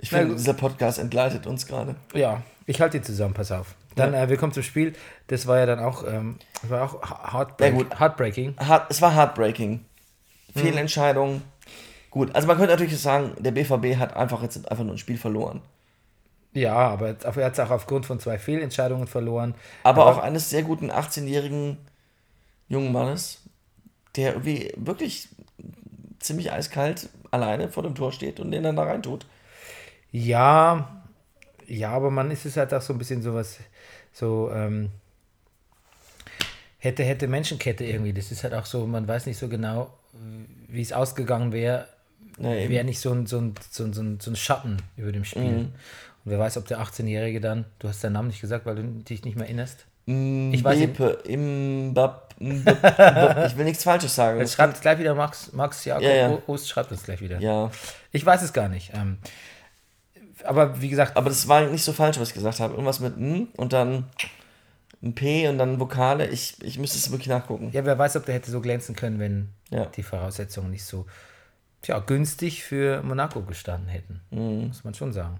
Ich 0.00 0.08
finde, 0.10 0.34
dieser 0.34 0.54
Podcast 0.54 0.98
entgleitet 0.98 1.46
uns 1.46 1.66
gerade. 1.66 1.94
Ja, 2.14 2.42
ich 2.66 2.80
halte 2.80 2.98
die 2.98 3.04
zusammen, 3.06 3.34
pass 3.34 3.52
auf. 3.52 3.74
Dann, 3.94 4.14
äh, 4.14 4.28
wir 4.28 4.36
kommen 4.38 4.52
zum 4.52 4.62
Spiel. 4.64 4.94
Das 5.28 5.46
war 5.46 5.58
ja 5.58 5.66
dann 5.66 5.78
auch, 5.78 6.04
ähm, 6.06 6.38
war 6.62 6.82
auch 6.82 7.32
heartbreak, 7.32 7.72
Ja, 7.72 7.78
gut. 7.78 8.00
heartbreaking. 8.00 8.56
Hart, 8.58 8.90
es 8.90 9.00
war 9.02 9.14
heartbreaking. 9.14 9.84
Fehlentscheidung. 10.56 11.42
Gut, 12.12 12.34
also 12.34 12.46
man 12.46 12.58
könnte 12.58 12.72
natürlich 12.72 13.00
sagen, 13.00 13.32
der 13.38 13.52
BVB 13.52 13.96
hat 13.98 14.14
einfach 14.14 14.42
jetzt 14.42 14.70
einfach 14.70 14.84
nur 14.84 14.94
ein 14.94 14.98
Spiel 14.98 15.16
verloren. 15.16 15.62
Ja, 16.52 16.74
aber 16.74 17.08
er 17.08 17.44
hat 17.46 17.54
es 17.54 17.60
auch 17.60 17.70
aufgrund 17.70 18.04
von 18.04 18.20
zwei 18.20 18.38
Fehlentscheidungen 18.38 19.06
verloren. 19.06 19.54
Aber 19.82 20.04
auch 20.04 20.18
eines 20.18 20.50
sehr 20.50 20.62
guten 20.62 20.90
18-jährigen 20.90 21.78
jungen 22.68 22.92
Mannes, 22.92 23.40
der 24.14 24.34
irgendwie 24.34 24.74
wirklich 24.76 25.28
ziemlich 26.18 26.52
eiskalt 26.52 27.08
alleine 27.30 27.70
vor 27.70 27.82
dem 27.82 27.94
Tor 27.94 28.12
steht 28.12 28.40
und 28.40 28.50
den 28.50 28.62
dann 28.62 28.76
da 28.76 28.82
reintut. 28.82 29.24
Ja, 30.10 31.02
ja, 31.66 31.92
aber 31.92 32.10
man 32.10 32.30
ist 32.30 32.44
es 32.44 32.58
halt 32.58 32.74
auch 32.74 32.82
so 32.82 32.92
ein 32.92 32.98
bisschen 32.98 33.22
sowas, 33.22 33.58
so, 34.12 34.50
ähm, 34.52 34.90
hätte, 36.76 37.04
hätte 37.04 37.26
Menschenkette 37.26 37.84
irgendwie. 37.84 38.12
Das 38.12 38.30
ist 38.30 38.44
halt 38.44 38.52
auch 38.52 38.66
so, 38.66 38.86
man 38.86 39.08
weiß 39.08 39.24
nicht 39.24 39.38
so 39.38 39.48
genau, 39.48 39.94
wie 40.68 40.82
es 40.82 40.92
ausgegangen 40.92 41.52
wäre, 41.52 41.88
Ja, 42.38 42.50
wäre 42.68 42.84
nicht 42.84 43.00
so 43.00 43.12
ein, 43.12 43.26
so, 43.26 43.38
ein, 43.38 43.54
so, 43.70 43.84
ein, 43.84 43.92
so, 43.92 44.00
ein, 44.02 44.20
so 44.20 44.30
ein 44.30 44.36
Schatten 44.36 44.78
über 44.96 45.12
dem 45.12 45.24
Spiel. 45.24 45.42
Mhm. 45.42 45.58
Und 46.24 46.30
wer 46.30 46.38
weiß, 46.38 46.56
ob 46.56 46.66
der 46.66 46.80
18-Jährige 46.80 47.40
dann, 47.40 47.64
du 47.78 47.88
hast 47.88 48.02
deinen 48.02 48.12
Namen 48.14 48.28
nicht 48.28 48.40
gesagt, 48.40 48.64
weil 48.66 48.76
du 48.76 48.82
dich 48.82 49.24
nicht 49.24 49.36
mehr 49.36 49.46
erinnerst. 49.46 49.86
Ich 50.04 50.64
weiß 50.64 50.78
Bepe, 50.80 51.18
Mbab, 51.36 52.34
Mbab, 52.40 53.46
ich 53.46 53.56
will 53.56 53.64
nichts 53.64 53.84
Falsches 53.84 54.14
sagen. 54.14 54.40
Jetzt 54.40 54.54
schreibt 54.54 54.74
es 54.74 54.80
gleich 54.80 54.98
wieder 54.98 55.14
Max, 55.14 55.52
Max 55.52 55.84
Jakob 55.84 56.02
Ja, 56.02 56.12
ja. 56.14 56.38
Ost, 56.48 56.68
schreibt 56.68 56.90
es 56.90 57.04
gleich 57.04 57.20
wieder. 57.20 57.38
Ja, 57.38 57.70
Ich 58.10 58.26
weiß 58.26 58.42
es 58.42 58.52
gar 58.52 58.68
nicht. 58.68 58.90
Ähm, 58.94 59.18
aber 60.44 60.80
wie 60.80 60.88
gesagt, 60.88 61.16
aber 61.16 61.28
das 61.28 61.46
war 61.46 61.66
nicht 61.66 61.84
so 61.84 61.92
falsch, 61.92 62.18
was 62.18 62.28
ich 62.28 62.34
gesagt 62.34 62.58
habe. 62.60 62.72
Irgendwas 62.74 62.98
mit 62.98 63.16
N 63.16 63.48
und 63.56 63.72
dann 63.72 64.06
ein 65.02 65.14
P 65.14 65.46
und 65.48 65.58
dann 65.58 65.78
Vokale. 65.78 66.26
Ich, 66.28 66.56
ich 66.62 66.78
müsste 66.78 66.98
es 66.98 67.10
wirklich 67.10 67.28
nachgucken. 67.28 67.70
ja, 67.72 67.84
wer 67.84 67.98
weiß, 67.98 68.16
ob 68.16 68.26
der 68.26 68.34
hätte 68.34 68.50
so 68.50 68.60
glänzen 68.60 68.96
können, 68.96 69.18
wenn 69.20 69.48
Ja. 69.70 69.86
die 69.86 70.02
Voraussetzungen 70.02 70.70
nicht 70.70 70.84
so 70.84 71.06
tja, 71.82 71.98
günstig 71.98 72.62
für 72.62 73.02
Monaco 73.02 73.42
gestanden 73.42 73.88
hätten. 73.88 74.20
Mhm. 74.30 74.68
Muss 74.68 74.84
man 74.84 74.94
schon 74.94 75.12
sagen. 75.12 75.38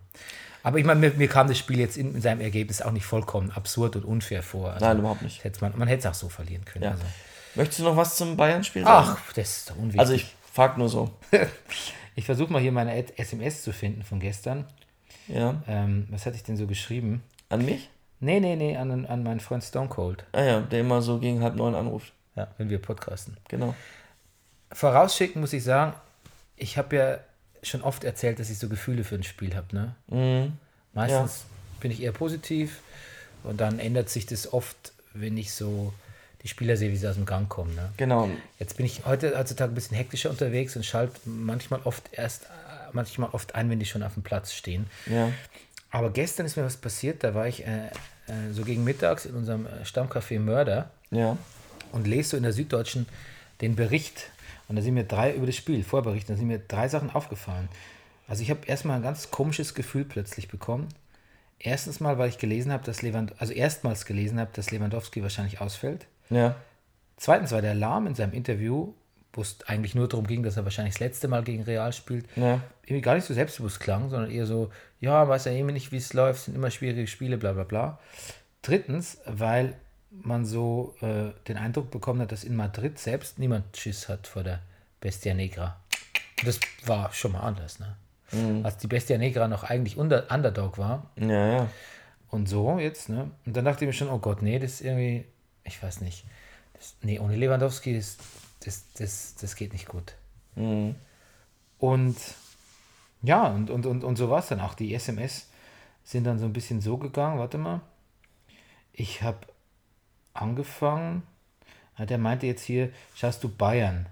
Aber 0.63 0.79
ich 0.79 0.85
meine, 0.85 1.01
mir, 1.01 1.11
mir 1.11 1.29
kam 1.29 1.49
das 1.49 1.59
Spiel 1.59 1.79
jetzt 1.79 1.97
in, 1.97 2.15
in 2.15 2.21
seinem 2.21 2.41
Ergebnis 2.41 2.83
auch 2.83 2.93
nicht 2.93 3.07
vollkommen 3.07 3.51
absurd 3.51 3.97
und 3.97 4.05
unfair 4.05 4.43
vor. 4.43 4.73
Also, 4.73 4.85
Nein, 4.85 4.99
überhaupt 4.99 5.23
nicht. 5.23 5.43
Hätte 5.43 5.61
man, 5.61 5.77
man 5.77 5.89
hätte 5.89 6.01
es 6.01 6.07
auch 6.07 6.15
so 6.15 6.29
verlieren 6.29 6.65
können. 6.65 6.85
Ja. 6.85 6.91
Also. 6.93 7.05
Möchtest 7.55 7.81
du 7.81 7.85
noch 7.85 7.97
was 7.97 8.17
zum 8.17 8.37
Bayern-Spiel 8.37 8.85
sagen? 8.85 9.17
Ach, 9.19 9.33
das 9.33 9.59
ist 9.59 9.71
doch 9.71 9.77
unwichtig. 9.77 10.01
Also 10.01 10.13
ich 10.15 10.35
frag 10.53 10.79
nur 10.79 10.89
so. 10.89 11.11
ich 12.15 12.25
versuche 12.25 12.53
mal 12.53 12.63
hier 12.63 12.73
meine 12.73 12.95
SMS 13.19 13.63
zu 13.63 13.73
finden 13.73 14.03
von 14.03 14.21
gestern. 14.21 14.65
Ja. 15.29 15.63
Ähm, 15.67 16.07
was 16.11 16.27
hatte 16.27 16.37
ich 16.37 16.45
denn 16.45 16.57
so 16.57 16.67
geschrieben? 16.67 17.23
An 17.49 17.65
mich? 17.65 17.91
Nee, 18.21 18.41
nee, 18.41 18.57
nee, 18.57 18.77
an, 18.77 19.05
an 19.07 19.23
meinen 19.23 19.41
Freund 19.41 19.65
Stone 19.65 19.89
Cold. 19.89 20.25
Ah 20.33 20.43
ja, 20.43 20.61
der 20.61 20.81
immer 20.81 21.03
so 21.03 21.19
gegen 21.19 21.43
halb 21.43 21.57
neun 21.57 21.75
anruft. 21.75 22.13
Ja, 22.37 22.49
wenn 22.57 22.71
wir 22.71 22.81
podcasten. 22.81 23.37
Genau. 23.49 23.75
Vorausschicken 24.71 25.41
muss 25.41 25.53
ich 25.53 25.65
sagen, 25.65 25.93
ich 26.57 26.79
habe 26.79 26.97
ja 26.97 27.19
schon 27.63 27.83
oft 27.83 28.05
erzählt, 28.05 28.39
dass 28.39 28.51
ich 28.51 28.59
so 28.59 28.69
Gefühle 28.69 29.05
für 29.05 29.15
ein 29.15 29.23
Spiel 29.23 29.55
habe. 29.55 29.75
Ne? 29.75 29.95
Mhm. 30.09 30.53
Meistens 30.95 31.45
bin 31.81 31.91
ich 31.91 32.03
eher 32.03 32.13
positiv 32.13 32.81
und 33.45 33.61
dann 33.61 33.79
ändert 33.79 34.09
sich 34.09 34.27
das 34.27 34.53
oft, 34.53 34.93
wenn 35.15 35.37
ich 35.37 35.53
so 35.53 35.93
die 36.43 36.49
Spieler 36.49 36.77
sehe, 36.77 36.91
wie 36.91 36.97
sie 36.97 37.07
aus 37.09 37.15
dem 37.15 37.27
Gang 37.27 37.49
kommen. 37.49 37.75
Ne? 37.75 37.91
Genau. 37.97 38.29
Jetzt 38.59 38.77
bin 38.77 38.87
ich 38.87 39.05
heute 39.07 39.39
heutzutage 39.39 39.73
ein 39.73 39.75
bisschen 39.75 39.97
hektischer 39.97 40.31
unterwegs 40.31 40.75
und 40.75 40.85
schalte 40.85 41.15
manchmal 41.25 41.81
oft 41.85 42.03
erst, 42.13 42.47
manchmal 42.93 43.31
oft 43.33 43.55
ein, 43.55 43.71
wenn 43.71 43.79
die 43.79 43.87
schon 43.87 44.03
auf 44.03 44.15
dem 44.15 44.23
Platz 44.23 44.53
stehen. 44.53 44.87
Ja. 45.07 45.31
Aber 45.91 46.11
gestern 46.11 46.47
ist 46.47 46.57
mir 46.57 46.65
was 46.65 46.77
passiert, 46.77 47.23
da 47.23 47.35
war 47.35 47.47
ich 47.47 47.65
äh, 47.67 47.87
äh, 47.87 48.53
so 48.53 48.65
gegen 48.65 48.83
mittags 48.83 49.25
in 49.25 49.35
unserem 49.35 49.67
äh, 49.67 49.85
Stammcafé 49.85 50.41
Mörder 50.41 50.91
Ja. 51.11 51.37
und 51.93 52.07
lese 52.09 52.31
so 52.31 52.37
in 52.37 52.43
der 52.43 52.53
Süddeutschen 52.53 53.07
den 53.61 53.77
Bericht. 53.77 54.31
Und 54.69 54.77
da 54.77 54.83
sind 54.83 54.95
mir 54.95 55.05
drei 55.05 55.35
über 55.35 55.47
das 55.47 55.57
Spiel, 55.57 55.83
Vorbericht, 55.85 56.29
da 56.31 56.37
sind 56.37 56.47
mir 56.47 56.59
drei 56.59 56.89
Sachen 56.89 57.11
aufgefallen. 57.11 57.69
Also 58.29 58.43
ich 58.43 58.51
habe 58.51 58.61
erstmal 58.67 58.97
ein 58.97 59.03
ganz 59.03 59.31
komisches 59.31 59.75
Gefühl 59.75 60.05
plötzlich 60.05 60.49
bekommen. 60.49 60.89
Erstens 61.59 62.01
mal, 62.01 62.19
weil 62.19 62.29
ich 62.29 62.39
gelesen 62.39 62.73
habe, 62.73 62.85
dass 62.85 63.03
Lewand 63.03 63.35
also 63.41 63.53
erstmals 63.53 64.05
gelesen 64.05 64.41
habe, 64.41 64.51
dass 64.55 64.71
Lewandowski 64.71 65.23
wahrscheinlich 65.23 65.61
ausfällt. 65.61 66.07
Ja. 66.31 66.57
Zweitens 67.17 67.53
war 67.53 67.63
der 67.63 67.73
Alarm 67.73 68.07
in 68.07 68.15
seinem 68.15 68.33
Interview, 68.33 68.95
wo 69.33 69.43
es 69.43 69.59
eigentlich 69.67 69.95
nur 69.95 70.09
darum 70.09 70.27
ging, 70.27 70.43
dass 70.43 70.57
er 70.57 70.65
wahrscheinlich 70.65 70.95
das 70.95 71.01
letzte 71.01 71.29
Mal 71.29 71.43
gegen 71.45 71.63
Real 71.63 71.93
spielt, 71.93 72.27
Ja. 72.37 72.61
irgendwie 72.85 73.01
gar 73.03 73.15
nicht 73.15 73.25
so 73.27 73.35
selbstbewusst 73.35 73.81
klang, 73.81 74.11
sondern 74.11 74.31
eher 74.31 74.47
so, 74.47 74.71
ja, 75.01 75.27
weiß 75.29 75.45
ja 75.45 75.53
immer 75.53 75.73
nicht, 75.73 75.93
wie 75.93 75.97
es 75.99 76.13
läuft, 76.13 76.45
sind 76.45 76.55
immer 76.57 76.71
schwierige 76.71 77.07
Spiele, 77.07 77.39
bla 77.39 77.53
bla 77.53 77.65
bla. 77.65 77.99
Drittens, 78.63 79.19
weil 79.27 79.75
man 80.23 80.45
so 80.45 80.95
äh, 81.01 81.31
den 81.49 81.57
Eindruck 81.57 81.91
bekommen 81.91 82.21
hat, 82.21 82.33
dass 82.33 82.45
in 82.45 82.55
Madrid 82.57 82.99
selbst 82.99 83.39
niemand 83.39 83.77
Schiss 83.77 84.09
hat 84.09 84.27
vor 84.27 84.43
der 84.43 84.61
Bestia 85.01 85.35
Negra. 85.35 85.81
Das 86.45 86.61
war 86.85 87.13
schon 87.13 87.33
mal 87.33 87.41
anders, 87.41 87.79
ne? 87.79 87.97
Als 88.65 88.79
die 88.79 88.87
Bestia 88.87 89.19
Negra 89.19 89.47
noch 89.47 89.63
eigentlich 89.65 89.99
unter, 89.99 90.31
Underdog 90.31 90.79
war 90.79 91.11
Ja, 91.17 91.47
ja. 91.47 91.69
und 92.31 92.49
so 92.49 92.79
jetzt, 92.79 93.09
ne? 93.11 93.31
Und 93.45 93.57
dann 93.57 93.65
dachte 93.67 93.85
ich 93.85 93.89
mir 93.89 93.93
schon, 93.93 94.09
oh 94.09 94.19
Gott, 94.19 94.41
nee, 94.43 94.59
das 94.59 94.73
ist 94.73 94.81
irgendwie, 94.83 95.27
ich 95.65 95.83
weiß 95.83 96.01
nicht. 96.01 96.25
Das, 96.75 96.97
nee, 97.03 97.19
ohne 97.19 97.37
Lewandowski, 97.37 97.95
das, 97.95 98.17
das, 98.65 98.85
das, 98.95 99.35
das 99.35 99.55
geht 99.55 99.73
nicht 99.73 99.87
gut. 99.87 100.15
Und 101.79 102.17
ja, 103.23 103.49
und, 103.49 103.71
und, 103.71 103.87
und, 103.87 104.03
und 104.03 104.17
so 104.17 104.31
war 104.31 104.39
es 104.39 104.49
dann 104.49 104.61
auch. 104.61 104.75
Die 104.75 104.95
SMS 104.95 105.49
sind 106.05 106.25
dann 106.25 106.39
so 106.39 106.47
ein 106.47 106.53
bisschen 106.53 106.81
so 106.81 106.97
gegangen, 106.97 107.39
warte 107.39 107.59
mal. 107.59 107.81
Ich 108.93 109.23
habe 109.23 109.39
angefangen, 110.35 111.23
ah, 111.97 112.07
der 112.07 112.19
meinte 112.19 112.47
jetzt 112.47 112.65
hier, 112.65 112.91
schaust 113.15 113.43
du 113.45 113.49
Bayern? 113.49 114.07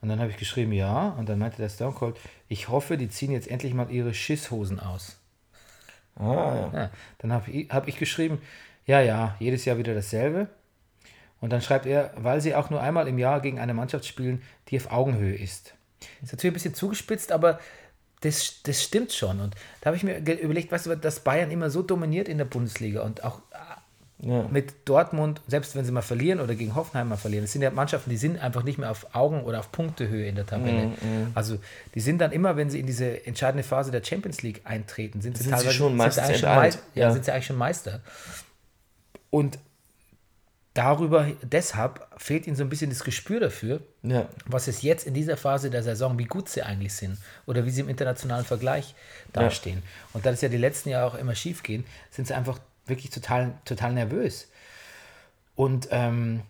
Und 0.00 0.08
dann 0.08 0.20
habe 0.20 0.30
ich 0.30 0.36
geschrieben, 0.36 0.72
ja. 0.72 1.10
Und 1.10 1.28
dann 1.28 1.38
meinte 1.38 1.56
der 1.56 1.68
Stone 1.68 1.92
Cold, 1.92 2.16
ich 2.48 2.68
hoffe, 2.68 2.96
die 2.96 3.08
ziehen 3.08 3.32
jetzt 3.32 3.48
endlich 3.48 3.74
mal 3.74 3.90
ihre 3.90 4.14
Schisshosen 4.14 4.78
aus. 4.78 5.18
Ah, 6.14 6.24
ja. 6.24 6.70
Ja, 6.72 6.90
dann 7.18 7.32
habe 7.32 7.50
ich, 7.50 7.70
hab 7.70 7.88
ich 7.88 7.98
geschrieben, 7.98 8.40
ja, 8.86 9.00
ja, 9.00 9.36
jedes 9.38 9.64
Jahr 9.64 9.78
wieder 9.78 9.94
dasselbe. 9.94 10.48
Und 11.40 11.50
dann 11.50 11.60
schreibt 11.60 11.86
er, 11.86 12.12
weil 12.16 12.40
sie 12.40 12.54
auch 12.54 12.70
nur 12.70 12.80
einmal 12.80 13.08
im 13.08 13.18
Jahr 13.18 13.40
gegen 13.40 13.58
eine 13.58 13.74
Mannschaft 13.74 14.06
spielen, 14.06 14.42
die 14.68 14.76
auf 14.78 14.90
Augenhöhe 14.90 15.34
ist. 15.34 15.74
Ist 16.22 16.32
natürlich 16.32 16.52
ein 16.52 16.54
bisschen 16.54 16.74
zugespitzt, 16.74 17.32
aber 17.32 17.58
das, 18.20 18.62
das 18.62 18.82
stimmt 18.82 19.12
schon. 19.12 19.40
Und 19.40 19.54
da 19.80 19.86
habe 19.86 19.96
ich 19.96 20.02
mir 20.02 20.18
überlegt, 20.18 20.72
weißt 20.72 20.86
du, 20.86 20.96
dass 20.96 21.20
Bayern 21.20 21.50
immer 21.50 21.70
so 21.70 21.82
dominiert 21.82 22.28
in 22.28 22.38
der 22.38 22.44
Bundesliga 22.46 23.02
und 23.02 23.24
auch 23.24 23.42
Ja. 24.18 24.48
mit 24.50 24.72
Dortmund, 24.88 25.42
selbst 25.46 25.76
wenn 25.76 25.84
sie 25.84 25.92
mal 25.92 26.00
verlieren 26.00 26.40
oder 26.40 26.54
gegen 26.54 26.74
Hoffenheim 26.74 27.10
mal 27.10 27.16
verlieren, 27.16 27.44
das 27.44 27.52
sind 27.52 27.60
ja 27.60 27.70
Mannschaften, 27.70 28.08
die 28.08 28.16
sind 28.16 28.38
einfach 28.38 28.62
nicht 28.62 28.78
mehr 28.78 28.90
auf 28.90 29.14
Augen- 29.14 29.42
oder 29.44 29.58
auf 29.60 29.70
Punktehöhe 29.72 30.26
in 30.26 30.36
der 30.36 30.46
Tabelle. 30.46 30.92
Also 31.34 31.58
die 31.94 32.00
sind 32.00 32.18
dann 32.18 32.32
immer, 32.32 32.56
wenn 32.56 32.70
sie 32.70 32.80
in 32.80 32.86
diese 32.86 33.26
entscheidende 33.26 33.62
Phase 33.62 33.90
der 33.90 34.02
Champions 34.02 34.40
League 34.42 34.62
eintreten, 34.64 35.20
sind 35.20 35.36
sie 35.36 35.42
Sind 35.44 35.52
sie 35.52 35.58
teilweise 35.58 35.76
schon 35.76 35.96
meistens 35.96 36.24
eigentlich 36.24 36.40
schon 36.40 36.48
enteint, 36.48 36.74
Mei- 36.76 36.80
ja, 37.00 37.06
ja. 37.08 37.12
sind 37.12 37.26
sie 37.26 37.30
eigentlich 37.32 37.46
schon 37.46 37.58
Meister. 37.58 38.00
Und 39.28 39.58
darüber, 40.74 41.26
deshalb 41.42 42.06
fehlt 42.16 42.46
ihnen 42.46 42.56
so 42.56 42.62
ein 42.62 42.68
bisschen 42.68 42.90
das 42.90 43.04
Gespür 43.04 43.40
dafür, 43.40 43.80
Ja. 44.02 44.28
was 44.46 44.68
es 44.68 44.82
jetzt 44.82 45.06
in 45.06 45.14
dieser 45.14 45.36
Phase 45.36 45.70
der 45.70 45.82
Saison, 45.82 46.18
wie 46.18 46.24
gut 46.24 46.48
sie 46.48 46.62
eigentlich 46.62 46.94
sind 46.94 47.18
oder 47.46 47.64
wie 47.64 47.70
sie 47.70 47.80
im 47.80 47.88
internationalen 47.88 48.44
Vergleich 48.44 48.94
dastehen. 49.32 49.82
Und 50.12 50.26
da 50.26 50.30
das 50.30 50.40
ja 50.40 50.48
die 50.48 50.56
letzten 50.56 50.90
Jahre 50.90 51.06
auch 51.06 51.18
immer 51.18 51.34
schief 51.34 51.62
gehen, 51.62 51.84
sind 52.10 52.28
sie 52.28 52.34
einfach 52.34 52.58
wirklich 52.86 53.10
total, 53.10 53.54
total 53.64 53.92
nervös. 53.92 54.50
Und 55.54 55.88
ähm, 55.90 56.42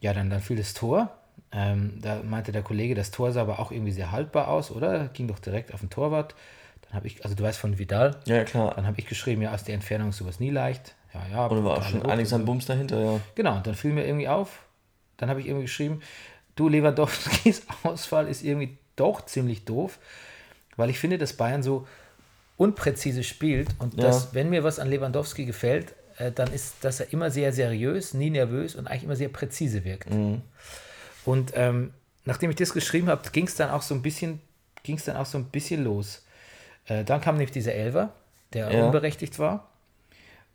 ja, 0.00 0.12
dann, 0.12 0.30
dann 0.30 0.40
fiel 0.40 0.56
das 0.56 0.74
Tor. 0.74 1.16
Ähm, 1.52 1.98
da 2.00 2.22
meinte 2.22 2.52
der 2.52 2.62
Kollege, 2.62 2.94
das 2.94 3.10
Tor 3.10 3.32
sah 3.32 3.42
aber 3.42 3.58
auch 3.58 3.70
irgendwie 3.70 3.92
sehr 3.92 4.10
haltbar 4.12 4.48
aus, 4.48 4.70
oder? 4.70 5.08
Ging 5.08 5.28
doch 5.28 5.38
direkt 5.38 5.72
auf 5.72 5.80
den 5.80 5.90
Torwart. 5.90 6.34
Dann 6.82 6.94
habe 6.94 7.06
ich, 7.06 7.24
also 7.24 7.34
du 7.36 7.42
weißt 7.42 7.58
von 7.58 7.78
Vidal, 7.78 8.16
Ja, 8.26 8.44
klar. 8.44 8.74
dann 8.74 8.86
habe 8.86 8.98
ich 8.98 9.06
geschrieben, 9.06 9.42
ja, 9.42 9.52
aus 9.52 9.64
der 9.64 9.74
Entfernung 9.74 10.10
ist 10.10 10.18
sowas 10.18 10.40
nie 10.40 10.50
leicht. 10.50 10.94
Ja, 11.12 11.26
ja. 11.30 11.46
Und 11.46 11.64
war 11.64 11.78
auch 11.78 11.82
schon 11.82 12.04
einiges 12.04 12.32
an 12.32 12.44
Bums 12.44 12.66
dahinter, 12.66 13.00
ja. 13.00 13.20
Genau, 13.34 13.56
und 13.56 13.66
dann 13.66 13.74
fiel 13.74 13.92
mir 13.92 14.06
irgendwie 14.06 14.28
auf, 14.28 14.64
dann 15.16 15.28
habe 15.30 15.40
ich 15.40 15.46
irgendwie 15.46 15.64
geschrieben, 15.64 16.00
du 16.54 16.68
Lewandowskis 16.68 17.62
Ausfall 17.82 18.28
ist 18.28 18.42
irgendwie 18.42 18.78
doch 18.96 19.24
ziemlich 19.24 19.64
doof, 19.64 19.98
weil 20.76 20.90
ich 20.90 20.98
finde, 20.98 21.18
dass 21.18 21.32
Bayern 21.34 21.62
so 21.62 21.86
unpräzise 22.56 23.22
spielt 23.22 23.68
und 23.78 23.94
Ja. 23.94 24.02
dass, 24.04 24.34
wenn 24.34 24.48
mir 24.50 24.64
was 24.64 24.78
an 24.78 24.88
Lewandowski 24.88 25.44
gefällt, 25.44 25.94
äh, 26.18 26.32
dann 26.32 26.52
ist, 26.52 26.74
dass 26.82 27.00
er 27.00 27.12
immer 27.12 27.30
sehr 27.30 27.52
seriös, 27.52 28.14
nie 28.14 28.30
nervös 28.30 28.74
und 28.74 28.86
eigentlich 28.86 29.04
immer 29.04 29.16
sehr 29.16 29.28
präzise 29.28 29.84
wirkt. 29.84 30.08
Und 31.24 31.52
ähm, 31.54 31.92
nachdem 32.24 32.50
ich 32.50 32.56
das 32.56 32.72
geschrieben 32.72 33.08
habe, 33.08 33.28
ging 33.30 33.46
es 33.46 33.56
dann 33.56 33.70
auch 33.70 33.82
so 33.82 33.94
ein 33.94 34.02
bisschen, 34.02 34.40
ging 34.82 34.96
es 34.96 35.04
dann 35.04 35.16
auch 35.16 35.26
so 35.26 35.38
ein 35.38 35.44
bisschen 35.44 35.84
los. 35.84 36.22
Äh, 36.86 37.04
dann 37.04 37.20
kam 37.20 37.34
nämlich 37.36 37.50
dieser 37.52 37.74
Elfer, 37.74 38.12
der 38.52 38.70
Ja. 38.70 38.84
unberechtigt 38.86 39.38
war 39.38 39.68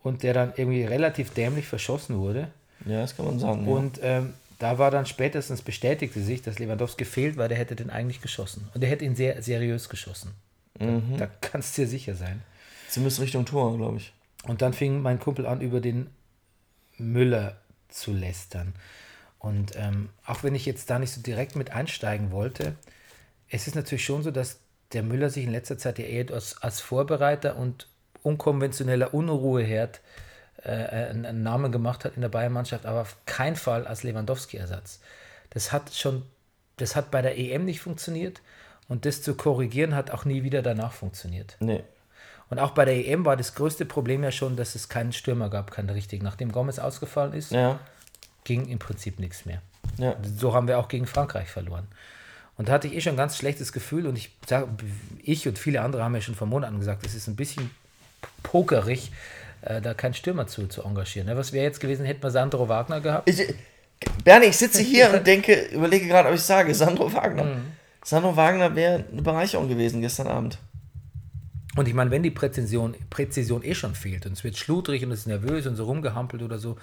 und 0.01 0.23
der 0.23 0.33
dann 0.33 0.53
irgendwie 0.55 0.83
relativ 0.85 1.31
dämlich 1.33 1.67
verschossen 1.67 2.17
wurde. 2.17 2.47
Ja, 2.85 3.01
das 3.01 3.15
kann 3.15 3.25
man 3.25 3.37
sagen. 3.39 3.65
ja. 3.67 3.71
Und 3.75 3.99
ähm, 4.01 4.33
da 4.57 4.77
war 4.79 4.89
dann 4.91 5.05
spätestens 5.05 5.61
bestätigte 5.61 6.21
sich, 6.21 6.41
dass 6.41 6.57
Lewandowski 6.57 7.05
fehlt, 7.05 7.37
weil 7.37 7.49
der 7.49 7.57
hätte 7.57 7.75
den 7.75 7.89
eigentlich 7.89 8.21
geschossen. 8.21 8.67
Und 8.73 8.81
der 8.81 8.89
hätte 8.89 9.05
ihn 9.05 9.15
sehr 9.15 9.41
seriös 9.43 9.89
geschossen. 9.89 10.31
Mhm. 10.79 11.17
Da, 11.17 11.25
da 11.25 11.31
kannst 11.41 11.77
du 11.77 11.83
dir 11.83 11.87
sicher 11.87 12.15
sein. 12.15 12.41
Zumindest 12.89 13.21
Richtung 13.21 13.45
Tor, 13.45 13.75
glaube 13.77 13.97
ich. 13.97 14.13
Und 14.43 14.61
dann 14.61 14.73
fing 14.73 15.01
mein 15.01 15.19
Kumpel 15.19 15.45
an, 15.45 15.61
über 15.61 15.81
den 15.81 16.09
Müller 16.97 17.57
zu 17.89 18.11
lästern. 18.11 18.73
Und 19.39 19.75
ähm, 19.75 20.09
auch 20.25 20.43
wenn 20.43 20.55
ich 20.55 20.65
jetzt 20.65 20.89
da 20.89 20.99
nicht 20.99 21.11
so 21.11 21.21
direkt 21.21 21.55
mit 21.55 21.71
einsteigen 21.71 22.31
wollte, 22.31 22.75
es 23.49 23.67
ist 23.67 23.75
natürlich 23.75 24.05
schon 24.05 24.23
so, 24.23 24.31
dass 24.31 24.59
der 24.93 25.03
Müller 25.03 25.29
sich 25.29 25.45
in 25.45 25.51
letzter 25.51 25.77
Zeit 25.77 25.99
ja 25.99 26.05
eher 26.05 26.31
als, 26.31 26.61
als 26.61 26.79
Vorbereiter 26.81 27.55
und 27.55 27.87
unkonventioneller 28.23 29.13
Unruheherd 29.13 30.01
äh, 30.63 30.69
einen, 30.69 31.25
einen 31.25 31.43
Namen 31.43 31.71
gemacht 31.71 32.05
hat 32.05 32.15
in 32.15 32.21
der 32.21 32.29
Bayern-Mannschaft, 32.29 32.85
aber 32.85 33.01
auf 33.01 33.17
keinen 33.25 33.55
Fall 33.55 33.87
als 33.87 34.03
Lewandowski-Ersatz. 34.03 34.99
Das 35.49 35.71
hat 35.71 35.93
schon, 35.93 36.23
das 36.77 36.95
hat 36.95 37.09
bei 37.11 37.21
der 37.21 37.37
EM 37.37 37.65
nicht 37.65 37.81
funktioniert 37.81 38.41
und 38.87 39.05
das 39.05 39.21
zu 39.21 39.35
korrigieren 39.35 39.95
hat 39.95 40.11
auch 40.11 40.25
nie 40.25 40.43
wieder 40.43 40.61
danach 40.61 40.91
funktioniert. 40.93 41.55
Nee. 41.59 41.83
Und 42.49 42.59
auch 42.59 42.71
bei 42.71 42.83
der 42.85 43.07
EM 43.07 43.23
war 43.25 43.37
das 43.37 43.55
größte 43.55 43.85
Problem 43.85 44.23
ja 44.23 44.31
schon, 44.31 44.57
dass 44.57 44.75
es 44.75 44.89
keinen 44.89 45.13
Stürmer 45.13 45.49
gab, 45.49 45.71
keinen 45.71 45.89
richtigen. 45.89 46.23
Nachdem 46.25 46.51
Gomez 46.51 46.79
ausgefallen 46.79 47.31
ist, 47.33 47.51
Ja. 47.51 47.79
ging 48.43 48.67
im 48.67 48.77
Prinzip 48.79 49.19
nichts 49.19 49.45
mehr. 49.45 49.61
Ja. 49.97 50.15
So 50.37 50.53
haben 50.53 50.67
wir 50.67 50.77
auch 50.77 50.89
gegen 50.89 51.07
Frankreich 51.07 51.47
verloren. 51.49 51.87
Und 52.57 52.67
da 52.67 52.73
hatte 52.73 52.87
ich 52.87 52.93
eh 52.95 53.01
schon 53.01 53.13
ein 53.13 53.17
ganz 53.17 53.37
schlechtes 53.37 53.71
Gefühl 53.71 54.05
und 54.05 54.17
ich 54.17 54.31
ich 55.23 55.47
und 55.47 55.57
viele 55.57 55.81
andere 55.81 56.03
haben 56.03 56.13
ja 56.13 56.21
schon 56.21 56.35
vor 56.35 56.47
Monaten 56.47 56.77
gesagt, 56.79 57.05
es 57.05 57.15
ist 57.15 57.27
ein 57.27 57.35
bisschen 57.37 57.71
pokerig, 58.43 59.11
äh, 59.61 59.81
da 59.81 59.93
keinen 59.93 60.13
Stürmer 60.13 60.47
zu, 60.47 60.67
zu 60.67 60.83
engagieren. 60.83 61.27
Ne? 61.27 61.37
Was 61.37 61.53
wäre 61.53 61.63
jetzt 61.65 61.79
gewesen, 61.79 62.05
hätten 62.05 62.21
wir 62.23 62.31
Sandro 62.31 62.67
Wagner 62.69 62.99
gehabt? 63.01 63.29
Ich, 63.29 63.53
Bernie, 64.23 64.47
ich 64.47 64.57
sitze 64.57 64.81
hier 64.81 65.11
und 65.13 65.25
denke, 65.25 65.53
überlege 65.67 66.07
gerade, 66.07 66.29
ob 66.29 66.35
ich 66.35 66.41
sage, 66.41 66.73
Sandro 66.75 67.11
Wagner. 67.13 67.43
Mhm. 67.45 67.70
Sandro 68.03 68.35
Wagner 68.35 68.75
wäre 68.75 69.05
eine 69.11 69.21
Bereicherung 69.21 69.67
gewesen 69.67 70.01
gestern 70.01 70.27
Abend. 70.27 70.57
Und 71.75 71.87
ich 71.87 71.93
meine, 71.93 72.11
wenn 72.11 72.23
die 72.23 72.31
Präzision, 72.31 72.95
Präzision 73.09 73.63
eh 73.63 73.75
schon 73.75 73.95
fehlt 73.95 74.25
und 74.25 74.33
es 74.33 74.43
wird 74.43 74.57
schludrig 74.57 75.05
und 75.05 75.11
es 75.11 75.21
ist 75.21 75.27
nervös 75.27 75.67
und 75.67 75.75
so 75.75 75.85
rumgehampelt 75.85 76.41
oder 76.43 76.57
so, 76.57 76.77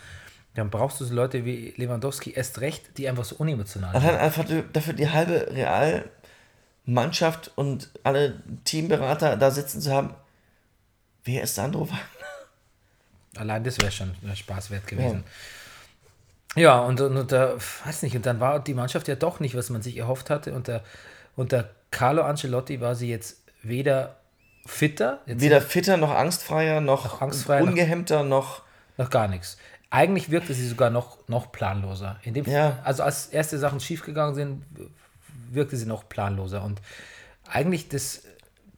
dann 0.55 0.71
brauchst 0.71 1.01
du 1.01 1.05
so 1.05 1.15
Leute 1.15 1.45
wie 1.45 1.75
Lewandowski 1.77 2.33
erst 2.33 2.61
recht, 2.61 2.97
die 2.97 3.09
einfach 3.09 3.25
so 3.25 3.37
unemotional 3.37 3.93
sind. 3.93 4.03
Allein 4.03 4.19
einfach 4.19 4.45
dafür 4.73 4.95
die 4.95 5.11
halbe 5.11 5.53
Realmannschaft 6.87 7.53
und 7.55 7.91
alle 8.03 8.43
Teamberater 8.65 9.37
da 9.37 9.51
sitzen 9.51 9.81
zu 9.81 9.93
haben. 9.93 10.15
Wer 11.25 11.43
ist 11.43 11.55
Sandro 11.55 11.83
Wagner? 11.83 12.01
Allein 13.37 13.63
das 13.63 13.79
wäre 13.79 13.93
schon 13.93 14.15
Spaß 14.35 14.71
wert 14.71 14.87
gewesen. 14.87 15.23
Ja, 15.25 15.33
und, 16.57 17.01
und, 17.01 17.17
und 17.17 17.33
da, 17.33 17.55
weiß 17.85 18.03
nicht, 18.03 18.17
und 18.17 18.27
dann 18.27 18.41
war 18.41 18.59
die 18.61 18.75
Mannschaft 18.75 19.07
ja 19.09 19.15
doch 19.17 19.39
nicht, 19.41 19.55
was 19.55 19.71
man 19.71 19.83
sich 19.83 19.97
erhofft 19.97 20.31
hatte. 20.31 20.53
Unter, 20.55 20.83
unter 21.37 21.69
Carlo 21.91 22.23
Ancelotti 22.23 22.81
war 22.81 22.95
sie 22.95 23.09
jetzt 23.09 23.43
weder 23.63 24.17
fitter, 24.67 25.21
jetzt 25.27 25.41
Weder 25.41 25.61
fitter 25.63 25.97
noch 25.97 26.11
angstfreier 26.11 26.81
noch, 26.81 27.05
Noch 27.05 27.23
angstfreier, 27.23 27.61
noch- 27.61 27.69
ungehemmter 27.69 28.23
noch. 28.25 28.63
noch 28.97 29.11
gar 29.11 29.29
nichts. 29.29 29.57
Eigentlich 29.91 30.31
wirkte 30.31 30.53
sie 30.53 30.67
sogar 30.69 30.91
noch, 30.91 31.17
noch 31.29 31.51
planloser. 31.53 32.19
In 32.23 32.35
dem, 32.35 32.45
Ja. 32.45 32.79
Also 32.85 33.03
als 33.03 33.27
erste 33.27 33.59
Sachen 33.59 33.81
schiefgegangen 33.81 34.35
sind, 34.35 34.65
wirkte 35.51 35.77
sie 35.79 35.87
noch 35.87 36.09
planloser. 36.09 36.63
Und 36.63 36.83
eigentlich 37.51 37.89
das, 37.89 38.23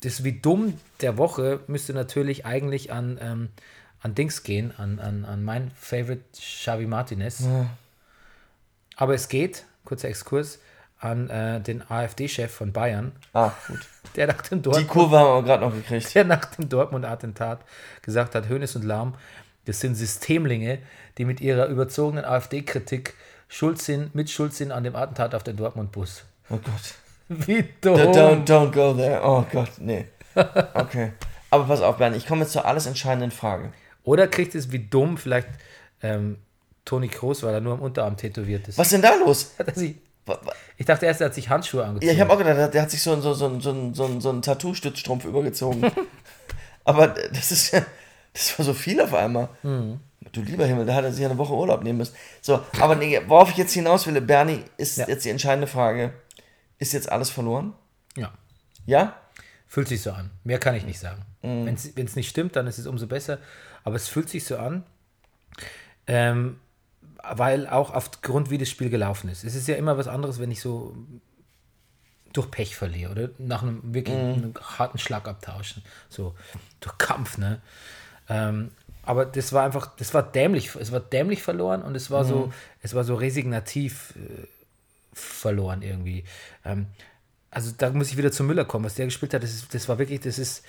das 0.02 0.22
wie 0.22 0.33
dumm 0.40 0.78
der 1.00 1.18
Woche 1.18 1.61
müsste 1.66 1.92
natürlich 1.94 2.46
eigentlich 2.46 2.92
an, 2.92 3.18
ähm, 3.20 3.48
an 4.03 4.15
Dings 4.15 4.43
gehen, 4.43 4.73
an, 4.79 4.99
an, 4.99 5.25
an 5.25 5.43
mein 5.45 5.71
Favorite 5.79 6.23
Xavi 6.35 6.87
Martinez. 6.87 7.43
Aber 8.97 9.15
es 9.15 9.29
geht, 9.29 9.65
kurzer 9.85 10.09
Exkurs, 10.09 10.59
an 10.99 11.31
äh, 11.31 11.61
den 11.61 11.83
AfD-Chef 11.91 12.53
von 12.53 12.73
Bayern, 12.73 13.13
Ah, 13.33 13.53
gut. 13.67 13.81
der 14.17 14.27
nach 14.27 14.43
dem 14.43 14.59
Die 14.59 14.63
Dortmund 14.65 14.89
Kurve 14.89 15.19
haben 15.19 15.29
wir 15.39 15.43
gerade 15.49 15.65
noch 15.65 15.73
gekriegt. 15.75 16.15
der 16.15 16.25
nach 16.25 16.45
dem 16.45 16.69
Dortmund-Attentat 16.69 17.61
gesagt 18.03 18.35
hat, 18.35 18.49
Hönes 18.51 18.77
und 18.77 18.85
Lahm, 18.85 19.15
das 19.65 19.81
sind 19.81 19.95
Systemlinge, 19.95 20.79
die 21.17 21.25
mit 21.25 21.41
ihrer 21.41 21.67
überzogenen 21.67 22.25
AfD-Kritik 22.27 23.15
schuld 23.49 23.81
sind, 23.81 24.15
mit 24.15 24.29
schuld 24.31 24.53
sind 24.55 24.73
an 24.73 24.85
dem 24.85 24.95
Attentat 24.95 25.35
auf 25.35 25.43
den 25.43 25.57
Dortmund-Bus. 25.57 26.25
Oh 26.51 26.57
Gott. 26.59 26.95
Wie 27.29 27.65
Don't, 27.83 28.13
dumm. 28.13 28.45
don't 28.45 28.71
go 28.73 28.93
there. 28.93 29.21
Oh 29.23 29.45
Gott, 29.51 29.71
nee. 29.79 30.07
Okay. 30.75 31.13
Aber 31.51 31.65
pass 31.65 31.81
auf, 31.81 31.97
Bernd, 31.97 32.17
ich 32.17 32.27
komme 32.27 32.43
jetzt 32.43 32.53
zur 32.53 32.65
alles 32.67 32.87
entscheidenden 32.87 33.31
Frage. 33.31 33.73
Oder 34.05 34.29
kriegt 34.29 34.55
es 34.55 34.73
wie 34.73 34.79
dumm 34.79 35.17
vielleicht 35.19 35.49
ähm, 36.03 36.39
Toni 36.85 37.09
Kroos, 37.09 37.43
weil 37.43 37.55
er 37.55 37.61
nur 37.61 37.75
am 37.75 37.81
Unterarm 37.81 38.17
tätowiert 38.17 38.67
ist. 38.69 38.79
Was 38.79 38.87
ist 38.89 38.93
denn 38.95 39.03
da 39.03 39.15
los? 39.15 39.53
Hat 39.59 39.69
er 39.69 39.75
sich, 39.75 39.97
ich 40.77 40.87
dachte 40.87 41.07
erst, 41.07 41.21
er 41.21 41.27
hat 41.27 41.35
sich 41.35 41.49
Handschuhe 41.49 41.85
angezogen. 41.85 42.07
Ja, 42.07 42.13
ich 42.13 42.21
habe 42.21 42.33
auch 42.33 42.39
gedacht, 42.39 42.57
der- 42.57 42.69
der 42.69 42.83
hat 42.83 42.91
sich 42.91 43.03
so, 43.03 43.21
so, 43.21 43.35
so, 43.35 43.59
so, 43.61 43.91
so, 43.93 44.21
so 44.21 44.31
einen 44.31 44.43
Tattoo-Stützstrumpf 44.43 45.25
übergezogen. 45.25 45.91
Aber 46.85 47.09
das 47.09 47.53
ist 47.53 47.73
ja, 47.73 47.83
das 48.33 48.59
war 48.59 48.65
so 48.67 48.73
viel 48.75 49.01
auf 49.01 49.13
einmal. 49.15 49.49
Mhm. 49.63 50.01
Du 50.33 50.43
lieber 50.43 50.67
Himmel, 50.67 50.87
da 50.87 50.95
hat 50.95 51.05
er 51.05 51.13
sich 51.13 51.25
eine 51.25 51.39
Woche 51.39 51.53
Urlaub 51.55 51.83
nehmen 51.83 51.99
müssen. 51.99 52.15
So, 52.43 52.61
aber 52.81 52.95
nee, 52.95 53.19
worauf 53.27 53.51
ich 53.51 53.57
jetzt 53.57 53.73
hinaus 53.73 54.07
will, 54.07 54.21
Bernie, 54.21 54.63
ist 54.77 54.99
Ja. 54.99 55.09
jetzt 55.09 55.25
die 55.25 55.31
entscheidende 55.31 55.67
Frage. 55.67 56.13
Ist 56.79 56.93
jetzt 56.93 57.11
alles 57.11 57.31
verloren? 57.31 57.73
ja, 58.17 58.31
Ja? 58.87 59.17
fühlt 59.67 59.89
sich 59.89 60.03
so 60.03 60.11
an. 60.13 60.31
Mehr 60.45 60.59
kann 60.59 60.75
ich 60.75 60.85
nicht 60.85 61.01
sagen. 61.01 61.23
Mhm. 61.43 61.67
Wenn 61.95 62.07
es 62.07 62.17
nicht 62.17 62.29
stimmt, 62.29 62.55
dann 62.57 62.67
ist 62.67 62.79
es 62.79 62.87
umso 62.87 63.07
besser. 63.07 63.39
Aber 63.85 63.97
es 63.97 64.09
fühlt 64.09 64.29
sich 64.29 64.45
so 64.45 64.57
an, 64.59 64.85
ähm, 66.07 66.59
weil 67.23 67.66
auch 67.66 67.93
aufgrund, 67.93 68.51
wie 68.51 68.59
das 68.59 68.69
Spiel 68.69 68.90
gelaufen 68.90 69.29
ist. 69.29 69.45
Es 69.45 69.55
ist 69.55 69.69
ja 69.69 69.77
immer 69.77 69.97
was 69.99 70.09
anderes, 70.09 70.38
wenn 70.38 70.51
ich 70.51 70.61
so 70.61 70.97
durch 72.33 72.51
Pech 72.51 72.77
verliere 72.77 73.11
oder 73.12 73.31
nach 73.38 73.62
einem 73.62 73.81
wirklich 73.95 74.16
Mhm. 74.16 74.33
einem 74.35 74.55
harten 74.79 74.99
Schlagabtausch. 74.99 75.77
So 76.09 76.35
durch 76.81 76.97
Kampf, 76.99 77.38
ne? 77.38 77.61
Ähm, 78.29 78.71
aber 79.03 79.25
das 79.27 79.53
war 79.53 79.64
einfach, 79.64 79.97
das 79.97 80.14
war 80.14 80.23
dämlich, 80.23 80.75
es 80.77 80.93
war 80.93 81.01
dämlich 81.01 81.43
verloren 81.43 81.83
und 81.83 81.97
es 81.97 82.11
war 82.11 82.23
Mhm. 82.25 82.29
so, 82.29 82.53
es 82.83 82.95
war 82.95 83.03
so 83.05 83.14
resignativ 83.16 84.14
äh, 84.16 84.47
verloren 85.12 85.83
irgendwie. 85.83 86.25
Ähm, 86.64 86.87
also 87.51 87.73
da 87.77 87.90
muss 87.90 88.11
ich 88.11 88.16
wieder 88.16 88.31
zu 88.31 88.45
Müller 88.45 88.64
kommen, 88.64 88.85
was 88.85 88.95
der 88.95 89.07
gespielt 89.07 89.35
hat, 89.35 89.43
das, 89.43 89.53
ist, 89.53 89.75
das 89.75 89.88
war 89.88 89.99
wirklich, 89.99 90.21
das 90.21 90.38
ist, 90.38 90.62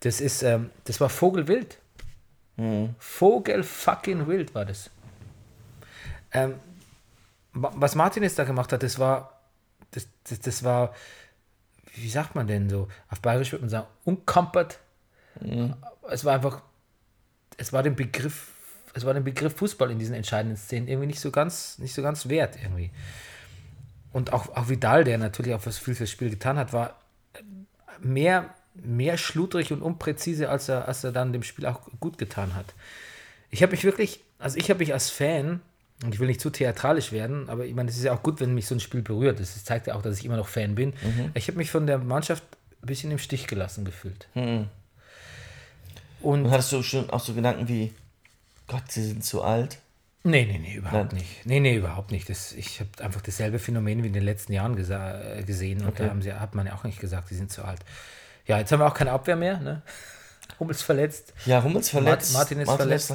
das 0.00 0.20
ist, 0.20 0.42
ähm, 0.44 0.70
das 0.84 1.00
war 1.00 1.08
Vogelwild. 1.08 1.78
Vogel 2.98 3.62
fucking 3.62 4.26
wild 4.26 4.54
war 4.54 4.64
das. 4.64 4.90
Ähm, 6.32 6.54
wa- 7.52 7.72
was 7.76 7.94
Martinez 7.94 8.34
da 8.34 8.44
gemacht 8.44 8.72
hat, 8.72 8.82
das 8.82 8.98
war, 8.98 9.40
das, 9.92 10.08
das, 10.28 10.40
das 10.40 10.64
war, 10.64 10.92
wie 11.94 12.10
sagt 12.10 12.34
man 12.34 12.46
denn 12.46 12.68
so? 12.68 12.88
Auf 13.10 13.20
Bayerisch 13.20 13.52
würde 13.52 13.62
man 13.62 13.70
sagen, 13.70 13.86
unkampert. 14.04 14.80
Es 16.10 16.24
war 16.24 16.34
einfach, 16.34 16.62
es 17.56 17.72
war 17.72 17.82
den 17.84 17.94
Begriff, 17.94 18.52
es 18.92 19.04
war 19.04 19.14
den 19.14 19.22
Begriff 19.24 19.54
Fußball 19.56 19.90
in 19.92 19.98
diesen 20.00 20.14
entscheidenden 20.16 20.56
Szenen 20.56 20.88
irgendwie 20.88 21.06
nicht 21.06 21.20
so 21.20 21.30
ganz, 21.30 21.78
nicht 21.78 21.94
so 21.94 22.02
ganz 22.02 22.28
wert 22.28 22.56
irgendwie. 22.60 22.90
Und 24.12 24.32
auch, 24.32 24.48
auch 24.56 24.68
Vidal, 24.68 25.04
der 25.04 25.18
natürlich 25.18 25.54
auch 25.54 25.64
was 25.64 25.78
viel 25.78 25.94
fürs 25.94 26.10
Spiel 26.10 26.30
getan 26.30 26.58
hat, 26.58 26.72
war 26.72 26.98
mehr, 28.00 28.52
mehr 28.84 29.16
schludrig 29.18 29.72
und 29.72 29.82
unpräzise, 29.82 30.48
als 30.48 30.68
er, 30.68 30.88
als 30.88 31.04
er 31.04 31.12
dann 31.12 31.32
dem 31.32 31.42
Spiel 31.42 31.66
auch 31.66 31.80
gut 32.00 32.18
getan 32.18 32.54
hat. 32.54 32.66
Ich 33.50 33.62
habe 33.62 33.72
mich 33.72 33.84
wirklich, 33.84 34.20
also 34.38 34.56
ich 34.58 34.68
habe 34.70 34.78
mich 34.80 34.92
als 34.92 35.10
Fan 35.10 35.60
Und 36.04 36.14
ich 36.14 36.20
will 36.20 36.28
nicht 36.28 36.40
zu 36.40 36.50
theatralisch 36.50 37.10
werden, 37.10 37.48
aber 37.48 37.64
ich 37.66 37.74
meine, 37.74 37.90
es 37.90 37.96
ist 37.96 38.04
ja 38.04 38.12
auch 38.12 38.22
gut, 38.22 38.38
wenn 38.40 38.54
mich 38.54 38.66
so 38.66 38.74
ein 38.76 38.80
Spiel 38.80 39.02
berührt. 39.02 39.40
Das 39.40 39.64
zeigt 39.64 39.88
ja 39.88 39.94
auch, 39.96 40.02
dass 40.02 40.16
ich 40.18 40.24
immer 40.24 40.36
noch 40.36 40.46
Fan 40.46 40.76
bin. 40.76 40.92
Ich 41.34 41.48
habe 41.48 41.58
mich 41.58 41.70
von 41.72 41.86
der 41.88 41.98
Mannschaft 41.98 42.44
ein 42.82 42.86
bisschen 42.86 43.10
im 43.10 43.18
Stich 43.18 43.48
gelassen 43.48 43.84
gefühlt. 43.84 44.28
Und 44.34 44.68
Und 46.20 46.50
hattest 46.50 46.72
du 46.72 46.82
schon 46.82 47.10
auch 47.10 47.20
so 47.20 47.34
Gedanken 47.34 47.66
wie, 47.68 47.92
Gott, 48.68 48.84
sie 48.90 49.04
sind 49.04 49.24
zu 49.24 49.42
alt? 49.42 49.78
nee, 50.24 50.44
nee, 50.44 50.58
nee, 50.58 50.74
überhaupt 50.74 51.12
Nein. 51.12 51.20
nicht. 51.22 51.46
Nee, 51.46 51.58
nee, 51.60 51.76
überhaupt 51.76 52.10
nicht. 52.10 52.28
Das, 52.28 52.52
ich 52.52 52.80
habe 52.80 52.90
einfach 53.02 53.22
dasselbe 53.22 53.58
Phänomen 53.58 54.02
wie 54.02 54.08
in 54.08 54.12
den 54.12 54.24
letzten 54.24 54.52
Jahren 54.52 54.76
gesehen. 54.76 55.80
Und 55.80 55.88
Okay. 55.88 56.04
da 56.04 56.10
haben 56.10 56.22
sie, 56.22 56.32
hat 56.32 56.54
man 56.54 56.66
ja 56.66 56.74
auch 56.74 56.84
nicht 56.84 57.00
gesagt, 57.00 57.28
sie 57.28 57.36
sind 57.36 57.50
zu 57.50 57.64
alt. 57.64 57.80
Ja, 58.48 58.58
jetzt 58.58 58.72
haben 58.72 58.80
wir 58.80 58.86
auch 58.86 58.94
keine 58.94 59.12
Abwehr 59.12 59.36
mehr. 59.36 59.60
Ne? 59.60 59.82
Hummels 60.58 60.82
verletzt. 60.82 61.32
Ja, 61.46 61.62
Hummels 61.62 61.90
verletzt. 61.90 62.32
Martin 62.32 62.60
ist 62.60 62.70
verletzt. 62.70 63.14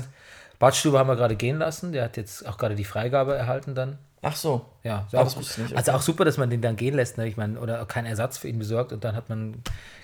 Badstube 0.59 0.97
haben 0.97 1.09
wir 1.09 1.17
gerade 1.17 1.35
gehen 1.35 1.57
lassen. 1.57 1.91
Der 1.91 2.05
hat 2.05 2.15
jetzt 2.15 2.47
auch 2.47 2.57
gerade 2.57 2.75
die 2.75 2.85
Freigabe 2.85 3.35
erhalten 3.35 3.75
dann. 3.75 3.97
Ach 4.21 4.35
so. 4.35 4.65
Ja, 4.83 5.05
Ah, 5.11 5.25
wusste 5.25 5.41
ich 5.41 5.57
nicht, 5.57 5.75
also 5.75 5.91
okay. 5.91 5.97
auch 5.97 6.01
super, 6.01 6.23
dass 6.23 6.37
man 6.37 6.49
den 6.49 6.61
dann 6.61 6.77
gehen 6.77 6.95
lässt. 6.95 7.17
Ne? 7.17 7.27
Ich 7.27 7.35
meine, 7.35 7.59
oder 7.59 7.85
keinen 7.85 8.05
Ersatz 8.05 8.37
für 8.37 8.47
ihn 8.47 8.57
besorgt 8.57 8.93
und 8.93 9.03
dann 9.03 9.15
hat 9.15 9.27
man, 9.27 9.61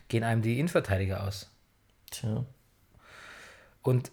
gehen 0.09 0.25
einem 0.25 0.41
die 0.41 0.59
Innenverteidiger 0.59 1.23
aus. 1.23 1.49
Tja. 2.11 2.43
Und 3.81 4.11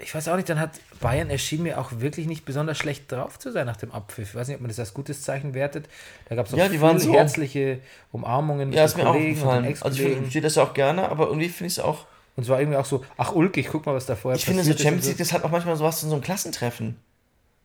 ich 0.00 0.14
weiß 0.14 0.28
auch 0.28 0.36
nicht, 0.36 0.48
dann 0.48 0.60
hat 0.60 0.70
Bayern 1.00 1.28
erschien 1.28 1.62
mir 1.62 1.78
auch 1.80 1.90
wirklich 1.98 2.26
nicht 2.26 2.44
besonders 2.44 2.78
schlecht 2.78 3.10
drauf 3.10 3.38
zu 3.38 3.50
sein 3.50 3.66
nach 3.66 3.76
dem 3.76 3.90
Abpfiff. 3.90 4.28
Ich 4.30 4.34
weiß 4.34 4.46
nicht, 4.48 4.54
ob 4.56 4.60
man 4.60 4.68
das 4.68 4.78
als 4.78 4.94
gutes 4.94 5.22
Zeichen 5.22 5.54
wertet. 5.54 5.88
Da 6.28 6.36
gab 6.36 6.46
es 6.46 6.54
auch 6.54 6.58
Ja, 6.58 6.68
die 6.68 6.80
waren 6.80 6.98
so. 7.00 7.12
herzliche 7.12 7.80
Umarmungen 8.12 8.68
mit 8.68 8.76
Ja, 8.76 8.84
den 8.84 8.86
ist 8.86 8.96
mir 8.96 9.08
auch 9.08 9.12
Kollegen 9.12 9.30
und 9.30 9.36
den 9.36 9.44
gefallen. 9.64 9.76
Also 9.80 10.02
ich 10.02 10.16
verstehe 10.18 10.42
das 10.42 10.54
ja 10.54 10.62
auch 10.62 10.74
gerne, 10.74 11.08
aber 11.08 11.26
irgendwie 11.26 11.48
finde 11.48 11.66
ich 11.66 11.78
es 11.78 11.84
auch. 11.84 12.06
und 12.36 12.44
es 12.44 12.48
war 12.48 12.60
irgendwie 12.60 12.78
auch 12.78 12.84
so, 12.84 13.04
ach 13.16 13.32
ulkig, 13.32 13.66
guck 13.70 13.86
mal, 13.86 13.94
was 13.94 14.06
da 14.06 14.14
vorher 14.14 14.38
Ich 14.38 14.44
finde, 14.44 14.62
so 14.62 14.70
passiert 14.70 14.84
Champions. 14.86 15.06
League, 15.08 15.18
das 15.18 15.32
hat 15.32 15.42
auch 15.42 15.50
manchmal 15.50 15.74
sowas 15.76 16.00
in 16.04 16.10
so 16.10 16.14
einem 16.14 16.22
Klassentreffen. 16.22 16.96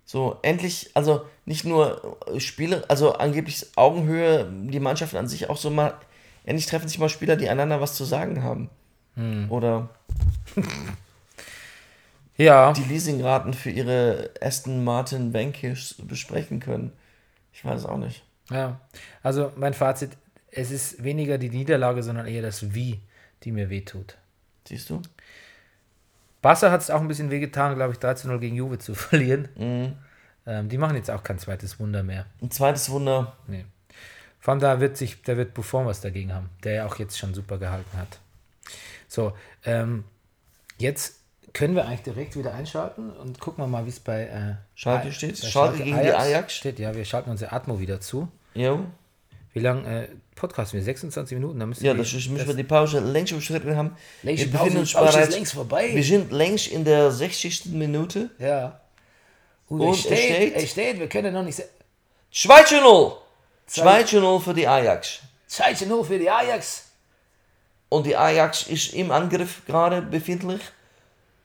So, 0.06 0.38
endlich, 0.42 0.90
also 0.96 1.26
nicht 1.46 1.64
nur 1.66 2.18
äh, 2.34 2.40
Spiele, 2.40 2.84
also 2.90 3.14
angeblich 3.14 3.68
Augenhöhe, 3.76 4.52
die 4.52 4.80
Mannschaften 4.80 5.18
an 5.18 5.28
sich 5.28 5.50
auch 5.50 5.58
so 5.58 5.70
mal, 5.70 5.94
endlich 6.46 6.66
treffen 6.66 6.88
sich 6.88 6.98
mal 6.98 7.10
Spieler, 7.10 7.36
die 7.36 7.48
einander 7.48 7.80
was 7.80 7.94
zu 7.94 8.04
sagen 8.04 8.44
haben. 8.44 8.70
Hm. 9.16 9.52
Oder 9.52 9.90
Ja, 12.38 12.74
die 12.74 12.84
Leasingraten 12.84 13.54
für 13.54 13.70
ihre 13.70 14.32
Aston 14.42 14.84
Martin 14.84 15.34
Vanquish 15.34 15.96
besprechen 16.04 16.60
können. 16.60 16.92
Ich 17.54 17.64
weiß 17.64 17.86
auch 17.86 17.98
nicht. 17.98 18.24
ja. 18.50 18.80
Also 19.22 19.52
mein 19.56 19.74
Fazit, 19.74 20.12
es 20.52 20.72
ist 20.72 21.04
weniger 21.04 21.38
die 21.38 21.50
Niederlage, 21.50 22.02
sondern 22.04 22.26
eher 22.26 22.42
das 22.42 22.74
Wie, 22.74 23.00
die 23.44 23.52
mir 23.52 23.70
wehtut. 23.70 24.18
Siehst 24.68 24.90
du? 24.90 25.02
Barca 26.42 26.72
hat 26.72 26.82
es 26.82 26.90
auch 26.90 27.02
ein 27.02 27.08
bisschen 27.08 27.30
wehgetan, 27.30 27.76
glaube 27.76 27.94
ich, 27.94 28.00
13-0 28.00 28.38
gegen 28.40 28.56
Juve 28.56 28.80
zu 28.80 28.96
verlieren. 28.96 29.48
Mhm. 29.56 29.94
Ähm, 30.46 30.70
die 30.70 30.78
machen 30.78 30.96
jetzt 30.96 31.10
auch 31.10 31.24
kein 31.24 31.40
zweites 31.40 31.80
Wunder 31.80 32.04
mehr. 32.04 32.26
Ein 32.42 32.52
zweites 32.52 32.90
Wunder. 32.90 33.38
Nee. 33.48 33.66
Vor 34.40 34.52
allem 34.52 34.60
da 34.60 34.82
wird 34.82 34.98
sich, 34.98 35.22
da 35.22 35.38
wird 35.38 35.54
Buffon 35.54 35.86
was 35.86 36.02
dagegen 36.02 36.34
haben, 36.34 36.50
der 36.66 36.74
ja 36.74 36.86
auch 36.86 36.98
jetzt 37.00 37.18
schon 37.18 37.34
super 37.34 37.58
gehalten 37.58 37.98
hat. 37.98 38.20
So, 39.08 39.38
ähm, 39.64 40.04
jetzt 40.78 41.23
können 41.54 41.76
wir 41.76 41.86
eigentlich 41.86 42.02
direkt 42.02 42.36
wieder 42.36 42.54
einschalten 42.54 43.12
und 43.12 43.40
gucken 43.40 43.64
wir 43.64 43.68
mal, 43.68 43.86
wie 43.86 43.90
es 43.90 44.00
bei 44.00 44.24
äh, 44.24 44.56
Schalke 44.76 45.12
steht. 45.12 45.40
bei 45.42 45.48
Schalke 45.48 45.84
gegen 45.84 46.02
die 46.02 46.12
Ajax. 46.12 46.54
steht. 46.56 46.80
Ja, 46.80 46.96
wir 46.96 47.06
schalten 47.06 47.30
unsere 47.30 47.52
Atmo 47.52 47.80
wieder 47.80 48.02
zu. 48.02 48.28
Jo. 48.56 48.86
Wie 49.54 49.60
lange 49.60 50.06
äh, 50.06 50.08
podcasten 50.36 50.80
wir? 50.80 50.84
26 50.84 51.38
Minuten? 51.38 51.60
Da 51.60 51.68
müssen 51.68 51.86
Ja, 51.86 51.94
wir, 51.94 52.00
das 52.04 52.12
ist, 52.14 52.28
müssen 52.30 52.48
wir 52.48 52.56
die 52.56 52.64
Pause 52.64 53.00
längst 53.00 53.32
überschritten 53.34 53.76
haben. 53.76 53.96
Längst 54.24 54.46
wir 54.46 54.52
Pause, 54.52 54.64
befinden 54.64 54.80
uns 54.80 54.94
Pause 54.94 55.08
ist 55.10 55.14
bereits, 55.16 55.36
längst 55.36 55.54
vorbei. 55.54 55.90
Wir 55.94 56.04
sind 56.04 56.32
längst 56.32 56.68
in 56.68 56.84
der 56.86 57.12
60. 57.12 57.66
Minute. 57.68 58.32
Ja. 58.40 58.80
Und, 59.70 59.82
Und 59.82 59.92
es 59.92 60.00
steht, 60.02 60.18
steht- 60.18 60.54
er 60.56 60.68
steht, 60.68 61.00
wir 61.00 61.08
können 61.08 61.34
noch 61.34 61.44
nicht 61.44 61.56
sagen. 61.56 61.70
2 62.32 62.64
zu 62.64 62.82
0. 62.82 63.12
2 63.68 64.04
zu 64.04 64.20
0 64.20 64.40
für 64.42 64.54
die 64.56 64.68
Ajax. 64.68 65.20
2 65.48 65.74
zu 65.76 65.86
0 65.86 66.04
für 66.04 66.18
die 66.18 66.30
Ajax. 66.32 66.86
Und 67.90 68.08
die 68.08 68.18
Ajax 68.18 68.64
ist 68.68 68.94
im 68.96 69.12
Angriff 69.12 69.62
gerade 69.68 70.02
befindlich. 70.02 70.62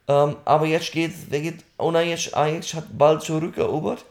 Ähm, 0.08 0.36
aber 0.44 0.66
jetzt 0.66 0.90
geht, 0.92 1.12
wer 1.28 1.40
geht, 1.40 1.64
oh 1.76 1.90
nein, 1.90 2.08
jetzt 2.08 2.34
Ajax 2.34 2.74
hat 2.74 2.86
bald 2.96 3.22
zurückerobert. 3.22 4.04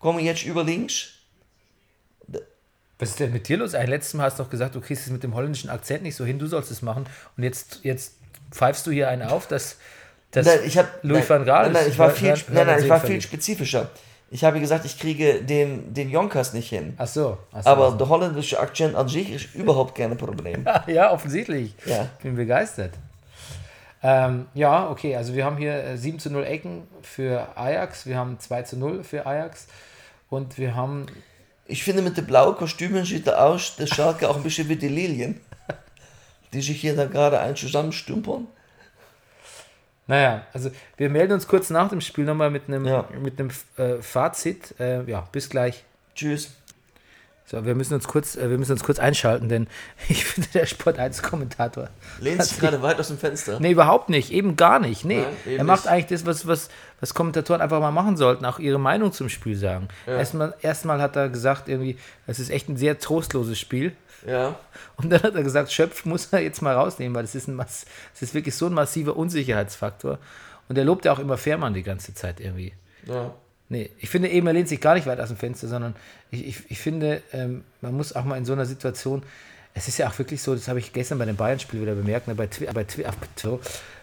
Kommen 0.00 0.18
jetzt 0.20 0.44
über 0.44 0.64
links. 0.64 1.10
Was 2.98 3.10
ist 3.10 3.20
denn 3.20 3.32
mit 3.32 3.48
dir 3.48 3.56
los? 3.56 3.74
Ein 3.74 3.88
letztes 3.88 4.14
Mal 4.14 4.24
hast 4.24 4.38
du 4.38 4.42
doch 4.42 4.50
gesagt, 4.50 4.74
du 4.74 4.80
kriegst 4.80 5.06
es 5.06 5.12
mit 5.12 5.22
dem 5.22 5.34
holländischen 5.34 5.70
Akzent 5.70 6.02
nicht 6.02 6.16
so 6.16 6.24
hin, 6.24 6.38
du 6.38 6.46
sollst 6.46 6.70
es 6.70 6.82
machen. 6.82 7.06
Und 7.36 7.44
jetzt, 7.44 7.80
jetzt 7.82 8.14
pfeifst 8.50 8.86
du 8.86 8.90
hier 8.90 9.08
einen 9.08 9.22
auf, 9.22 9.46
dass, 9.46 9.76
dass 10.32 10.46
Nein, 10.46 10.58
ich 10.66 10.76
hab, 10.76 11.02
Louis 11.02 11.20
nein, 11.20 11.28
van 11.28 11.44
Gaal 11.46 11.62
nein, 11.64 11.72
nein, 11.72 11.88
ich 11.88 11.98
war 11.98 12.10
viel, 12.10 12.34
nein, 12.48 12.66
nein, 12.66 12.82
ich 12.82 12.88
war 12.88 13.00
viel 13.00 13.20
spezifischer. 13.20 13.90
Ich 14.32 14.44
habe 14.44 14.60
gesagt, 14.60 14.84
ich 14.84 14.98
kriege 14.98 15.42
den, 15.42 15.92
den 15.92 16.10
Jonkers 16.10 16.52
nicht 16.52 16.68
hin. 16.68 16.94
Ach 16.98 17.06
so. 17.06 17.38
Ach 17.52 17.62
so 17.62 17.70
Aber 17.70 17.84
also. 17.86 17.98
der 17.98 18.08
holländische 18.08 18.60
Akzent 18.60 18.94
an 18.94 19.08
sich 19.08 19.30
ist 19.32 19.54
überhaupt 19.54 19.96
kein 19.96 20.16
Problem. 20.16 20.66
Ja, 20.86 21.12
offensichtlich. 21.12 21.74
Ja. 21.86 22.06
Ich 22.18 22.22
bin 22.22 22.36
begeistert. 22.36 22.92
Ähm, 24.02 24.46
ja, 24.54 24.88
okay, 24.88 25.14
also 25.16 25.34
wir 25.34 25.44
haben 25.44 25.58
hier 25.58 25.84
äh, 25.84 25.96
7 25.98 26.18
zu 26.18 26.30
0 26.30 26.44
Ecken 26.44 26.88
für 27.02 27.48
Ajax, 27.56 28.06
wir 28.06 28.16
haben 28.16 28.38
2 28.38 28.62
zu 28.62 28.78
0 28.78 29.04
für 29.04 29.26
Ajax 29.26 29.66
und 30.30 30.56
wir 30.56 30.74
haben, 30.74 31.06
Ich 31.66 31.84
finde, 31.84 32.00
mit 32.02 32.16
den 32.16 32.26
blauen 32.26 32.56
Kostümen 32.56 33.04
sieht 33.04 33.26
er 33.26 33.44
aus, 33.44 33.76
der 33.76 33.86
Schalke 33.86 34.28
auch 34.28 34.36
ein 34.36 34.42
bisschen 34.42 34.68
wie 34.70 34.76
die 34.76 34.88
Lilien, 34.88 35.40
die 36.52 36.62
sich 36.62 36.80
hier 36.80 36.96
da 36.96 37.04
gerade 37.04 37.40
ein 37.40 37.56
zusammenstümpern. 37.56 38.46
naja, 40.06 40.46
also 40.54 40.70
wir 40.96 41.10
melden 41.10 41.34
uns 41.34 41.46
kurz 41.46 41.68
nach 41.70 41.88
dem 41.90 42.00
Spiel 42.00 42.24
nochmal 42.24 42.50
mit 42.50 42.68
einem, 42.68 42.86
Ja. 42.86 43.04
mit 43.20 43.38
einem 43.38 43.50
äh, 43.76 44.00
Fazit. 44.02 44.74
Äh, 44.80 45.04
ja, 45.04 45.28
bis 45.30 45.48
gleich. 45.50 45.84
Tschüss. 46.14 46.50
So, 47.50 47.64
wir 47.64 47.74
müssen 47.74 47.94
uns 47.94 48.06
kurz, 48.06 48.36
äh, 48.36 48.48
wir 48.48 48.58
müssen 48.58 48.70
uns 48.70 48.84
kurz 48.84 49.00
einschalten, 49.00 49.48
denn 49.48 49.66
ich 50.08 50.24
finde, 50.24 50.48
der 50.54 50.66
Sport 50.66 51.00
1 51.00 51.20
Kommentator. 51.22 51.88
Lehnt 52.20 52.44
sich 52.44 52.60
gerade 52.60 52.80
weit 52.80 53.00
aus 53.00 53.08
dem 53.08 53.18
Fenster. 53.18 53.58
Nee, 53.58 53.72
überhaupt 53.72 54.08
nicht, 54.08 54.30
eben 54.30 54.54
gar 54.54 54.78
nicht. 54.78 55.04
Nee, 55.04 55.24
Nein, 55.44 55.58
er 55.58 55.64
macht 55.64 55.86
nicht. 55.86 55.92
eigentlich 55.92 56.06
das, 56.06 56.26
was, 56.26 56.46
was, 56.46 56.68
was 57.00 57.12
Kommentatoren 57.12 57.60
einfach 57.60 57.80
mal 57.80 57.90
machen 57.90 58.16
sollten, 58.16 58.44
auch 58.44 58.60
ihre 58.60 58.78
Meinung 58.78 59.10
zum 59.10 59.28
Spiel 59.28 59.56
sagen. 59.56 59.88
Erstmal, 60.06 60.54
erstmal 60.62 61.02
hat 61.02 61.16
er 61.16 61.28
gesagt, 61.28 61.68
irgendwie, 61.68 61.98
das 62.28 62.38
ist 62.38 62.50
echt 62.50 62.68
ein 62.68 62.76
sehr 62.76 63.00
trostloses 63.00 63.58
Spiel. 63.58 63.96
Ja. 64.24 64.54
Und 64.96 65.10
dann 65.10 65.22
hat 65.22 65.34
er 65.34 65.42
gesagt, 65.42 65.72
Schöpf 65.72 66.04
muss 66.04 66.26
er 66.26 66.40
jetzt 66.40 66.62
mal 66.62 66.76
rausnehmen, 66.76 67.16
weil 67.16 67.22
das 67.22 67.34
ist, 67.34 67.48
ein 67.48 67.56
Mass 67.56 67.84
das 68.12 68.22
ist 68.22 68.34
wirklich 68.34 68.54
so 68.54 68.66
ein 68.66 68.74
massiver 68.74 69.16
Unsicherheitsfaktor. 69.16 70.18
Und 70.68 70.78
er 70.78 70.84
lobt 70.84 71.04
ja 71.04 71.12
auch 71.12 71.18
immer 71.18 71.36
Fährmann 71.36 71.74
die 71.74 71.82
ganze 71.82 72.14
Zeit 72.14 72.38
irgendwie. 72.38 72.74
ja. 73.06 73.34
Nee, 73.70 73.88
ich 73.98 74.10
finde 74.10 74.28
eben, 74.28 74.48
er 74.48 74.52
lehnt 74.52 74.68
sich 74.68 74.80
gar 74.80 74.94
nicht 74.94 75.06
weit 75.06 75.20
aus 75.20 75.28
dem 75.28 75.36
Fenster, 75.36 75.68
sondern 75.68 75.94
ich, 76.32 76.44
ich, 76.44 76.70
ich 76.70 76.78
finde, 76.80 77.22
ähm, 77.32 77.62
man 77.80 77.96
muss 77.96 78.14
auch 78.16 78.24
mal 78.24 78.36
in 78.36 78.44
so 78.44 78.52
einer 78.52 78.66
Situation, 78.66 79.22
es 79.74 79.86
ist 79.86 79.96
ja 79.96 80.08
auch 80.08 80.18
wirklich 80.18 80.42
so, 80.42 80.54
das 80.54 80.66
habe 80.66 80.80
ich 80.80 80.92
gestern 80.92 81.18
bei 81.18 81.24
dem 81.24 81.36
Bayern-Spiel 81.36 81.80
wieder 81.80 81.94
bemerkt, 81.94 82.26
ne, 82.26 82.34
bei, 82.34 82.48
Twi 82.48 82.66
bei 82.74 82.82
Twitter, 82.82 83.14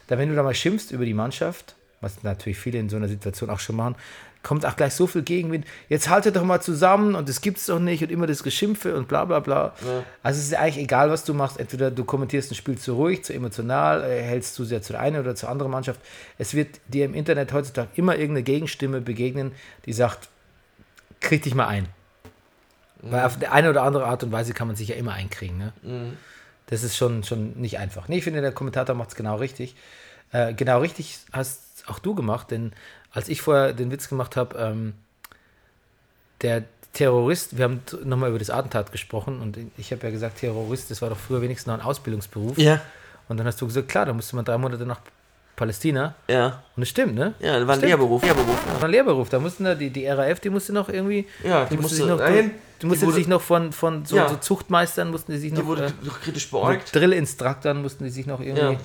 da 0.07 0.17
wenn 0.17 0.29
du 0.29 0.35
da 0.35 0.43
mal 0.43 0.55
schimpfst 0.55 0.91
über 0.91 1.03
die 1.03 1.13
Mannschaft, 1.13 1.75
was 1.99 2.23
natürlich 2.23 2.57
viele 2.57 2.79
in 2.79 2.87
so 2.87 2.95
einer 2.95 3.09
Situation 3.09 3.49
auch 3.49 3.59
schon 3.59 3.75
machen, 3.75 3.95
kommt 4.43 4.65
auch 4.65 4.75
gleich 4.75 4.93
so 4.93 5.07
viel 5.07 5.23
Gegenwind. 5.23 5.65
Jetzt 5.89 6.09
haltet 6.09 6.35
doch 6.35 6.43
mal 6.43 6.61
zusammen 6.61 7.15
und 7.15 7.27
das 7.27 7.41
gibt's 7.41 7.65
doch 7.65 7.79
nicht 7.79 8.03
und 8.03 8.11
immer 8.11 8.27
das 8.27 8.43
Geschimpfe 8.43 8.95
und 8.95 9.07
bla 9.07 9.25
bla 9.25 9.39
bla. 9.39 9.73
Also 10.23 10.39
es 10.39 10.47
ist 10.47 10.55
eigentlich 10.55 10.83
egal, 10.83 11.09
was 11.09 11.23
du 11.23 11.33
machst. 11.33 11.59
Entweder 11.59 11.91
du 11.91 12.05
kommentierst 12.05 12.51
ein 12.51 12.55
Spiel 12.55 12.77
zu 12.77 12.93
ruhig, 12.93 13.23
zu 13.23 13.33
emotional, 13.33 14.03
äh, 14.03 14.21
hältst 14.21 14.55
zu 14.55 14.63
sehr 14.63 14.81
zu 14.81 14.93
der 14.93 15.01
einen 15.01 15.19
oder 15.19 15.35
zur 15.35 15.49
anderen 15.49 15.71
Mannschaft. 15.71 15.99
Es 16.37 16.53
wird 16.53 16.79
dir 16.87 17.05
im 17.05 17.13
Internet 17.13 17.51
heutzutage 17.53 17.89
immer 17.95 18.13
irgendeine 18.15 18.43
Gegenstimme 18.43 19.01
begegnen, 19.01 19.51
die 19.85 19.93
sagt, 19.93 20.29
krieg 21.19 21.43
dich 21.43 21.55
mal 21.55 21.67
ein. 21.67 21.87
Weil 23.01 23.25
auf 23.25 23.37
die 23.37 23.47
eine 23.47 23.69
oder 23.69 23.83
andere 23.83 24.05
Art 24.05 24.23
und 24.23 24.31
Weise 24.31 24.53
kann 24.53 24.67
man 24.67 24.75
sich 24.75 24.89
ja 24.89 24.95
immer 24.95 25.13
einkriegen. 25.13 25.57
Ne? 25.57 25.73
Das 26.67 26.83
ist 26.83 26.97
schon, 26.97 27.23
schon 27.23 27.53
nicht 27.59 27.79
einfach. 27.79 28.07
Nee, 28.07 28.17
ich 28.17 28.23
finde, 28.23 28.41
der 28.41 28.51
Kommentator 28.51 28.95
macht 28.95 29.09
es 29.09 29.15
genau 29.15 29.35
richtig. 29.35 29.75
Äh, 30.31 30.53
genau 30.53 30.79
richtig 30.79 31.19
hast 31.31 31.61
auch 31.87 31.99
du 31.99 32.15
gemacht, 32.15 32.51
denn 32.51 32.73
als 33.11 33.29
ich 33.29 33.41
vorher 33.41 33.73
den 33.73 33.89
Witz 33.91 34.09
gemacht 34.09 34.35
habe, 34.35 34.57
ähm, 34.57 34.93
der 36.41 36.63
Terrorist, 36.93 37.57
wir 37.57 37.65
haben 37.65 37.81
nochmal 38.03 38.29
über 38.29 38.39
das 38.39 38.49
Attentat 38.49 38.91
gesprochen 38.91 39.41
und 39.41 39.57
ich 39.77 39.91
habe 39.91 40.03
ja 40.05 40.11
gesagt, 40.11 40.39
Terrorist, 40.39 40.89
das 40.91 41.01
war 41.01 41.09
doch 41.09 41.17
früher 41.17 41.41
wenigstens 41.41 41.67
noch 41.67 41.73
ein 41.75 41.81
Ausbildungsberuf. 41.81 42.57
Ja. 42.57 42.81
Und 43.27 43.37
dann 43.37 43.45
hast 43.45 43.59
du 43.61 43.67
gesagt, 43.67 43.87
klar, 43.89 44.05
da 44.05 44.13
musste 44.13 44.35
man 44.35 44.45
drei 44.45 44.57
Monate 44.57 44.85
nach 44.85 44.99
Palästina. 45.55 46.15
Ja. 46.27 46.63
Und 46.75 46.81
das 46.81 46.89
stimmt, 46.89 47.15
ne? 47.15 47.33
Ja, 47.39 47.57
das 47.59 47.67
war 47.67 47.73
ein 47.75 47.79
Stimmt. 47.79 47.89
Lehrberuf. 47.89 48.23
Lehrberuf. 48.23 48.59
Das 48.65 48.75
war 48.75 48.83
ein 48.85 48.91
Lehrberuf. 48.91 49.29
Da 49.29 49.39
mussten 49.39 49.63
da, 49.63 49.75
die, 49.75 49.89
die 49.89 50.05
RAF, 50.07 50.39
die 50.39 50.49
musste 50.49 50.71
noch 50.71 50.87
irgendwie. 50.89 51.27
Ja, 51.43 51.65
die 51.65 51.75
musste 51.75 51.81
musste 51.81 51.95
sich 51.97 52.05
noch, 52.05 52.17
dahin, 52.19 52.51
die 52.81 52.85
musste 52.85 52.99
die 53.01 53.07
wurde- 53.07 53.15
sich 53.17 53.27
noch 53.27 53.41
von, 53.41 53.71
von 53.73 54.05
so, 54.05 54.15
Ja. 54.17 54.29
so 54.29 54.35
Zuchtmeistern, 54.37 55.09
mussten 55.11 55.31
die 55.31 55.39
sich 55.39 55.51
Die 55.53 55.59
noch. 55.59 55.65
wurde 55.65 55.85
äh, 55.87 55.91
doch 56.05 56.21
kritisch 56.21 56.49
beäugt. 56.51 56.95
Drillinstruktern 56.95 57.81
mussten 57.81 58.03
die 58.03 58.11
sich 58.11 58.27
noch 58.27 58.39
irgendwie 58.39 58.77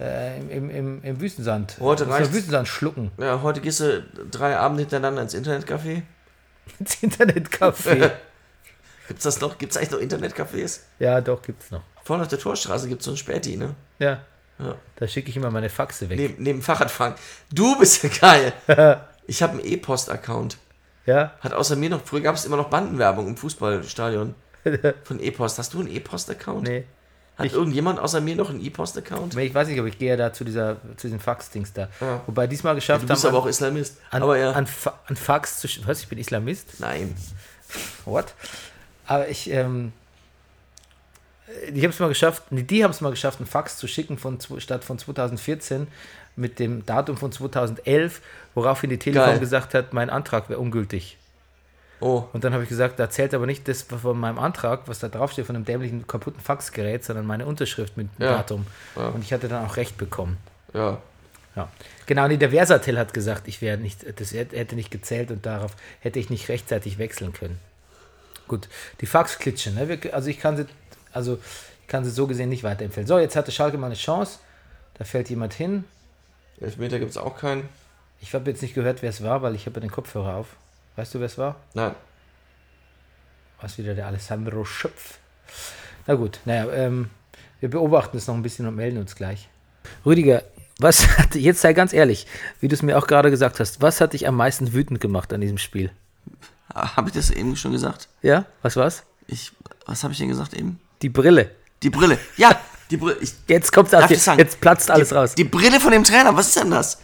äh, 0.00 0.38
im, 0.38 0.70
im, 0.70 1.02
im, 1.02 1.20
Wüstensand. 1.20 1.76
Heute 1.80 2.04
mussten 2.04 2.10
reicht's. 2.10 2.34
Wüstensand 2.34 2.68
schlucken. 2.68 3.12
Ja, 3.18 3.42
heute 3.42 3.60
gehst 3.60 3.80
du 3.80 4.02
drei 4.30 4.56
Abende 4.56 4.82
hintereinander 4.82 5.22
ins 5.22 5.34
Internetcafé. 5.34 6.02
ins 6.78 7.02
Internetcafé. 7.02 8.10
Gibt's 9.08 9.24
das 9.24 9.40
noch? 9.40 9.58
Gibt's 9.58 9.76
eigentlich 9.76 9.90
noch 9.90 10.00
Internetcafés? 10.00 10.80
ja, 10.98 11.20
doch, 11.20 11.42
gibt's 11.42 11.70
noch. 11.70 11.82
Vorne 12.04 12.22
auf 12.22 12.28
der 12.28 12.38
Torstraße 12.38 12.88
gibt's 12.88 13.04
so 13.04 13.10
ein 13.10 13.16
Späti, 13.16 13.56
ne? 13.56 13.74
Ja. 13.98 14.20
Ja. 14.58 14.76
Da 14.96 15.08
schicke 15.08 15.30
ich 15.30 15.36
immer 15.36 15.50
meine 15.50 15.68
Faxe 15.68 16.08
weg. 16.08 16.18
Neben, 16.18 16.42
neben 16.42 16.62
Fahrradfahren. 16.62 17.14
Du 17.52 17.78
bist 17.78 18.02
ja 18.02 18.10
geil. 18.20 18.52
Ich 19.26 19.42
habe 19.42 19.54
einen 19.54 19.64
E-Post-Account. 19.64 20.58
Ja. 21.06 21.32
Hat 21.40 21.54
außer 21.54 21.76
mir 21.76 21.88
noch, 21.88 22.04
früher 22.04 22.20
gab 22.20 22.34
es 22.34 22.44
immer 22.44 22.58
noch 22.58 22.68
Bandenwerbung 22.68 23.26
im 23.26 23.38
Fußballstadion 23.38 24.34
von 25.02 25.18
E-Post. 25.18 25.58
Hast 25.58 25.72
du 25.72 25.80
einen 25.80 25.88
E-Post-Account? 25.88 26.68
Nee. 26.68 26.84
Hat 27.36 27.52
irgendjemand 27.52 27.98
außer 27.98 28.20
mir 28.20 28.36
noch 28.36 28.50
einen 28.50 28.64
E-Post-Account? 28.64 29.36
Ich 29.36 29.54
weiß 29.54 29.66
nicht, 29.66 29.78
aber 29.78 29.88
ich 29.88 29.98
gehe 29.98 30.10
ja 30.10 30.16
da 30.16 30.32
zu, 30.32 30.44
dieser, 30.44 30.76
zu 30.96 31.08
diesem 31.08 31.18
Fax-Dings 31.18 31.72
da. 31.72 31.88
Ja. 32.00 32.22
Wobei 32.26 32.46
diesmal 32.46 32.76
geschafft 32.76 33.02
Du 33.02 33.08
bist 33.08 33.24
haben, 33.24 33.30
aber 33.30 33.38
auch 33.38 33.46
Islamist. 33.46 33.96
an, 34.10 34.22
aber 34.22 34.38
ja. 34.38 34.52
an, 34.52 34.66
Fa 34.68 34.98
an 35.06 35.16
Fax 35.16 35.58
zu. 35.58 35.68
Was? 35.86 36.00
Ich 36.00 36.08
bin 36.08 36.18
Islamist? 36.18 36.78
Nein. 36.78 37.16
What? 38.04 38.34
Aber 39.06 39.28
ich, 39.28 39.50
ähm, 39.50 39.92
ich 41.72 41.82
habe 41.82 41.88
es 41.92 41.98
mal 41.98 42.08
geschafft, 42.08 42.44
nee, 42.50 42.62
die 42.62 42.84
haben 42.84 42.92
es 42.92 43.00
mal 43.00 43.10
geschafft, 43.10 43.40
einen 43.40 43.48
Fax 43.48 43.78
zu 43.78 43.88
schicken 43.88 44.16
von, 44.16 44.38
statt 44.58 44.84
von 44.84 44.98
2014 44.98 45.88
mit 46.36 46.58
dem 46.58 46.86
Datum 46.86 47.16
von 47.16 47.32
2011, 47.32 48.20
woraufhin 48.54 48.90
die 48.90 48.98
Telekom 48.98 49.26
Geil. 49.26 49.38
gesagt 49.40 49.74
hat, 49.74 49.92
mein 49.92 50.08
Antrag 50.08 50.48
wäre 50.48 50.60
ungültig. 50.60 51.18
Oh, 52.04 52.24
Und 52.34 52.44
dann 52.44 52.52
habe 52.52 52.62
ich 52.64 52.68
gesagt, 52.68 52.98
da 52.98 53.08
zählt 53.08 53.32
aber 53.32 53.46
nicht 53.46 53.66
das 53.66 53.82
von 53.82 54.18
meinem 54.20 54.38
Antrag, 54.38 54.82
was 54.86 54.98
da 54.98 55.08
draufsteht, 55.08 55.46
von 55.46 55.56
einem 55.56 55.64
dämlichen 55.64 56.06
kaputten 56.06 56.40
Faxgerät, 56.40 57.02
sondern 57.02 57.24
meine 57.26 57.46
Unterschrift 57.46 57.96
mit 57.96 58.08
Ja. 58.18 58.32
Datum. 58.36 58.66
Ja. 58.94 59.08
Und 59.08 59.24
ich 59.24 59.32
hatte 59.32 59.48
dann 59.48 59.64
auch 59.66 59.76
recht 59.76 59.96
bekommen. 59.96 60.36
ja. 60.72 60.98
Ja. 61.56 61.68
Genau, 62.06 62.26
nee, 62.26 62.36
der 62.36 62.50
Versatel 62.50 62.98
hat 62.98 63.14
gesagt, 63.14 63.46
ich 63.46 63.62
wäre 63.62 63.78
nicht, 63.78 64.04
das 64.20 64.32
hätte 64.32 64.74
nicht 64.74 64.90
gezählt 64.90 65.30
und 65.30 65.46
darauf 65.46 65.76
hätte 66.00 66.18
ich 66.18 66.28
nicht 66.28 66.48
rechtzeitig 66.48 66.98
wechseln 66.98 67.32
können. 67.32 67.60
Gut, 68.48 68.68
die 69.00 69.06
Faxklitsche, 69.06 69.70
ne? 69.70 69.98
Also 70.12 70.28
ich 70.30 70.40
kann 70.40 70.56
sie, 70.56 70.66
also 71.12 71.38
ich 71.80 71.86
kann 71.86 72.04
sie 72.04 72.10
so 72.10 72.26
gesehen 72.26 72.48
nicht 72.48 72.64
weiterempfehlen. 72.64 73.06
So, 73.06 73.18
jetzt 73.20 73.36
hatte 73.36 73.52
Schalke 73.52 73.78
mal 73.78 73.86
eine 73.86 73.94
Chance. 73.94 74.40
Da 74.98 75.04
fällt 75.04 75.30
jemand 75.30 75.54
hin. 75.54 75.84
Elfmeter 76.60 76.98
gibt 76.98 77.12
es 77.12 77.16
auch 77.16 77.38
keinen. 77.38 77.68
Ich 78.20 78.34
habe 78.34 78.50
jetzt 78.50 78.60
nicht 78.60 78.74
gehört, 78.74 79.02
wer 79.02 79.10
es 79.10 79.22
war, 79.22 79.40
weil 79.42 79.54
ich 79.54 79.66
habe 79.66 79.80
den 79.80 79.92
Kopfhörer 79.92 80.34
auf. 80.34 80.48
Weißt 80.96 81.14
du, 81.14 81.18
wer 81.18 81.26
es 81.26 81.38
war? 81.38 81.56
Nein. 81.74 81.94
Was 83.60 83.78
wieder 83.78 83.94
der 83.94 84.06
Alessandro 84.06 84.64
Schöpf. 84.64 85.18
Na 86.06 86.14
gut, 86.14 86.40
naja, 86.44 86.70
ähm, 86.72 87.10
wir 87.60 87.70
beobachten 87.70 88.16
es 88.16 88.26
noch 88.26 88.34
ein 88.34 88.42
bisschen 88.42 88.66
und 88.66 88.76
melden 88.76 88.98
uns 88.98 89.16
gleich. 89.16 89.48
Rüdiger, 90.04 90.42
was 90.78 91.06
hat, 91.18 91.34
jetzt 91.34 91.60
sei 91.60 91.72
ganz 91.72 91.92
ehrlich, 91.92 92.26
wie 92.60 92.68
du 92.68 92.74
es 92.74 92.82
mir 92.82 92.98
auch 92.98 93.06
gerade 93.06 93.30
gesagt 93.30 93.60
hast, 93.60 93.80
was 93.80 94.00
hat 94.00 94.12
dich 94.12 94.28
am 94.28 94.36
meisten 94.36 94.72
wütend 94.72 95.00
gemacht 95.00 95.32
an 95.32 95.40
diesem 95.40 95.58
Spiel? 95.58 95.90
Habe 96.74 97.08
ich 97.08 97.14
das 97.14 97.30
eben 97.30 97.56
schon 97.56 97.72
gesagt? 97.72 98.08
Ja, 98.22 98.46
was 98.62 98.76
war's? 98.76 99.04
Ich, 99.26 99.52
was 99.86 100.02
habe 100.02 100.12
ich 100.12 100.18
denn 100.18 100.28
gesagt 100.28 100.54
eben? 100.54 100.80
Die 101.02 101.08
Brille. 101.08 101.50
Die 101.82 101.90
Brille. 101.90 102.18
Ja, 102.36 102.60
die 102.90 102.96
Brille. 102.96 103.16
Ich, 103.20 103.32
Jetzt 103.46 103.72
kommt's 103.72 103.94
aus 103.94 104.08
dir, 104.08 104.36
jetzt 104.36 104.60
platzt 104.60 104.90
alles 104.90 105.10
die, 105.10 105.14
raus. 105.14 105.34
Die 105.34 105.44
Brille 105.44 105.80
von 105.80 105.92
dem 105.92 106.04
Trainer, 106.04 106.36
was 106.36 106.48
ist 106.48 106.56
denn 106.56 106.70
das? 106.70 106.98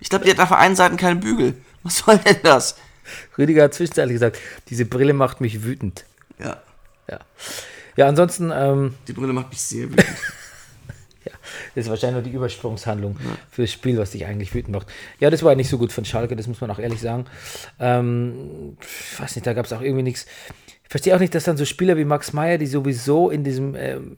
Ich 0.00 0.08
glaube, 0.08 0.24
die 0.24 0.30
hat 0.30 0.40
auf 0.40 0.48
der 0.48 0.58
einen 0.58 0.76
Seite 0.76 0.96
keinen 0.96 1.20
Bügel. 1.20 1.56
Was 1.82 1.98
soll 1.98 2.18
denn 2.18 2.38
das? 2.42 2.76
Rüdiger 3.38 3.64
hat 3.64 3.74
zwischenzeitlich 3.74 4.14
gesagt, 4.14 4.38
diese 4.68 4.84
Brille 4.84 5.12
macht 5.12 5.40
mich 5.40 5.64
wütend. 5.64 6.04
Ja, 6.38 6.62
Ja, 7.08 7.20
ja 7.96 8.08
ansonsten, 8.08 8.50
ähm, 8.54 8.94
die 9.08 9.12
Brille 9.12 9.32
macht 9.32 9.50
mich 9.50 9.60
sehr 9.60 9.90
wütend. 9.90 10.06
das 11.74 11.84
ist 11.84 11.88
wahrscheinlich 11.88 12.22
nur 12.22 12.30
die 12.30 12.36
Übersprungshandlung 12.36 13.16
für 13.50 13.62
das 13.62 13.72
Spiel, 13.72 13.98
was 13.98 14.10
dich 14.10 14.26
eigentlich 14.26 14.54
wütend 14.54 14.74
macht. 14.74 14.88
Ja, 15.20 15.30
das 15.30 15.42
war 15.42 15.54
nicht 15.54 15.68
so 15.68 15.78
gut 15.78 15.92
von 15.92 16.04
Schalke, 16.04 16.36
das 16.36 16.46
muss 16.46 16.60
man 16.60 16.70
auch 16.70 16.78
ehrlich 16.78 17.00
sagen. 17.00 17.26
Ähm, 17.78 18.76
ich 18.80 19.20
weiß 19.20 19.36
nicht, 19.36 19.46
da 19.46 19.52
gab 19.52 19.66
es 19.66 19.72
auch 19.72 19.80
irgendwie 19.80 20.02
nichts. 20.02 20.26
Ich 20.82 20.90
verstehe 20.90 21.14
auch 21.14 21.20
nicht, 21.20 21.34
dass 21.34 21.44
dann 21.44 21.56
so 21.56 21.64
Spieler 21.64 21.96
wie 21.96 22.04
Max 22.04 22.32
Meyer, 22.32 22.58
die 22.58 22.66
sowieso 22.66 23.30
in 23.30 23.42
diesem 23.42 23.74
ähm, 23.74 24.16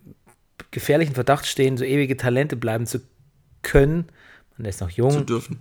gefährlichen 0.70 1.14
Verdacht 1.14 1.46
stehen, 1.46 1.76
so 1.76 1.84
ewige 1.84 2.16
Talente 2.16 2.56
bleiben 2.56 2.86
zu 2.86 3.00
können, 3.62 4.06
man 4.56 4.66
ist 4.66 4.80
noch 4.80 4.90
jung, 4.90 5.10
Zu 5.10 5.20
dürfen. 5.22 5.60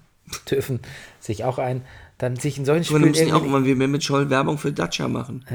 dürfen 0.50 0.80
sich 1.20 1.44
auch 1.44 1.58
ein, 1.58 1.82
dann 2.18 2.36
sich 2.36 2.58
in 2.58 2.66
solchen 2.66 2.84
Aber 2.94 3.00
wir 3.04 3.08
Spielen 3.08 3.12
müssen 3.12 3.28
ja 3.28 3.36
auch 3.36 3.44
irgendwie, 3.44 3.72
immer 3.72 3.80
wieder 3.80 3.88
mit 3.88 4.04
Scholl 4.04 4.30
Werbung 4.30 4.58
für 4.58 4.72
Dacia 4.72 5.08
machen. 5.08 5.46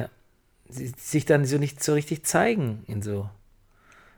sie- 0.69 0.93
sich 0.99 1.25
dann 1.25 1.45
so 1.47 1.59
nicht 1.59 1.83
so 1.83 1.95
richtig 1.95 2.25
zeigen 2.25 2.85
in 2.87 3.03
so, 3.03 3.29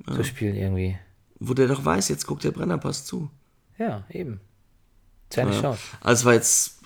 so 0.07 0.22
Spielen 0.24 0.57
irgendwie. 0.57 0.98
Wo 1.38 1.55
der 1.55 1.66
doch 1.68 1.85
weiß, 1.85 2.09
jetzt 2.09 2.26
guckt 2.26 2.44
der 2.44 2.50
Brennerpass 2.52 3.05
zu. 3.05 3.31
Ja, 3.78 4.05
eben. 4.11 4.40
Seine 5.33 5.52
Ja. 5.52 5.61
Chance. 5.61 5.83
Also 6.02 6.20
es 6.20 6.24
war 6.26 6.35
jetzt, 6.35 6.81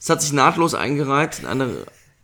es 0.00 0.08
hat 0.08 0.22
sich 0.22 0.32
nahtlos 0.32 0.74
eingereiht 0.74 1.40
in 1.40 1.46
eine 1.46 1.68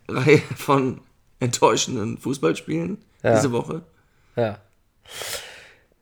Reihe 0.08 0.38
von 0.56 1.00
enttäuschenden 1.40 2.18
Fußballspielen 2.18 2.98
Ja. 3.22 3.34
diese 3.34 3.52
Woche. 3.52 3.82
Ja. 4.36 4.58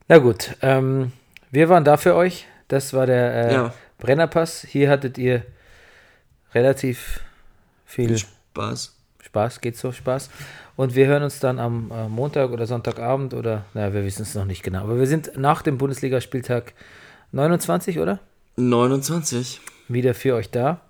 Na 0.09 0.19
gut, 0.19 0.57
ähm, 0.63 1.13
wir 1.51 1.69
waren 1.69 1.85
da 1.85 1.97
für 1.97 2.15
euch. 2.15 2.47
Das 2.69 2.93
war 2.93 3.07
der 3.07 3.35
äh, 3.49 3.53
Ja. 3.55 3.75
Brennerpass. 3.99 4.63
Hier 4.69 4.91
hattet 4.91 5.19
ihr 5.19 5.45
relativ 6.57 7.21
viel 7.85 8.17
Spaß. 8.19 8.95
Spaß, 9.23 9.61
geht 9.61 9.77
so 9.77 9.93
Spaß. 9.93 10.31
Und 10.77 10.95
wir 10.95 11.07
hören 11.07 11.23
uns 11.23 11.39
dann 11.41 11.59
am 11.59 11.91
äh, 11.91 12.09
Montag 12.09 12.51
oder 12.51 12.67
Sonntagabend 12.67 13.35
oder, 13.35 13.65
naja, 13.75 13.93
wir 13.93 14.05
wissen 14.05 14.23
es 14.23 14.35
noch 14.35 14.47
nicht 14.47 14.63
genau. 14.63 14.81
Aber 14.81 14.99
wir 14.99 15.07
sind 15.07 15.33
nach 15.37 15.63
dem 15.63 15.79
Bundesligaspieltag 15.79 16.73
29, 17.33 17.99
oder? 17.99 18.21
29. 18.57 19.61
Wieder 19.89 20.15
für 20.15 20.35
euch 20.35 20.51
da. 20.51 20.81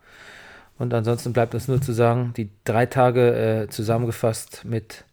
Und 0.79 0.94
ansonsten 0.94 1.33
bleibt 1.33 1.55
uns 1.55 1.68
nur 1.68 1.81
zu 1.81 1.92
sagen, 1.92 2.33
die 2.37 2.50
drei 2.64 2.87
Tage 2.87 3.64
äh, 3.64 3.68
zusammengefasst 3.68 4.64
mit 4.64 5.05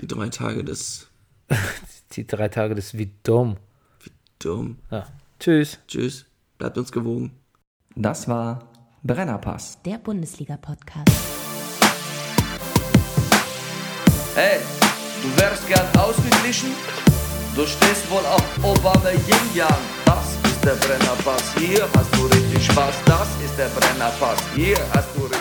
Die 0.00 0.06
drei 0.06 0.28
Tage 0.28 0.64
des 0.64 1.08
die 2.12 2.26
drei 2.26 2.48
Tage 2.48 2.74
des 2.74 2.98
Vidom. 2.98 3.56
Dom. 4.40 4.76
Ja. 4.90 5.06
Tschüss. 5.40 5.78
Tschüss. 5.88 6.26
Bleibt 6.58 6.76
uns 6.76 6.92
gewogen. 6.92 7.32
Das 7.94 8.28
war 8.28 8.68
Brennerpass. 9.08 9.78
Der 9.86 9.96
Bundesliga-Podcast. 9.96 11.10
Hey, 14.34 14.58
du 15.22 15.40
wärst 15.40 15.66
gern 15.66 15.86
ausgeglichen? 15.98 16.68
Du 17.56 17.66
stehst 17.66 18.08
wohl 18.10 18.24
auf 18.26 18.44
Obama 18.62 19.08
Yin 19.08 19.54
Yang. 19.54 19.68
Das 20.04 20.36
ist 20.44 20.62
der 20.62 20.74
Brennerpass. 20.74 21.54
Hier 21.56 21.88
hast 21.96 22.14
du 22.16 22.26
richtig 22.26 22.66
Spaß. 22.66 22.96
Das 23.06 23.28
ist 23.42 23.58
der 23.58 23.68
Brennerpass. 23.68 24.40
Hier 24.54 24.76
hast 24.92 25.08
du 25.16 25.22
richtig 25.22 25.37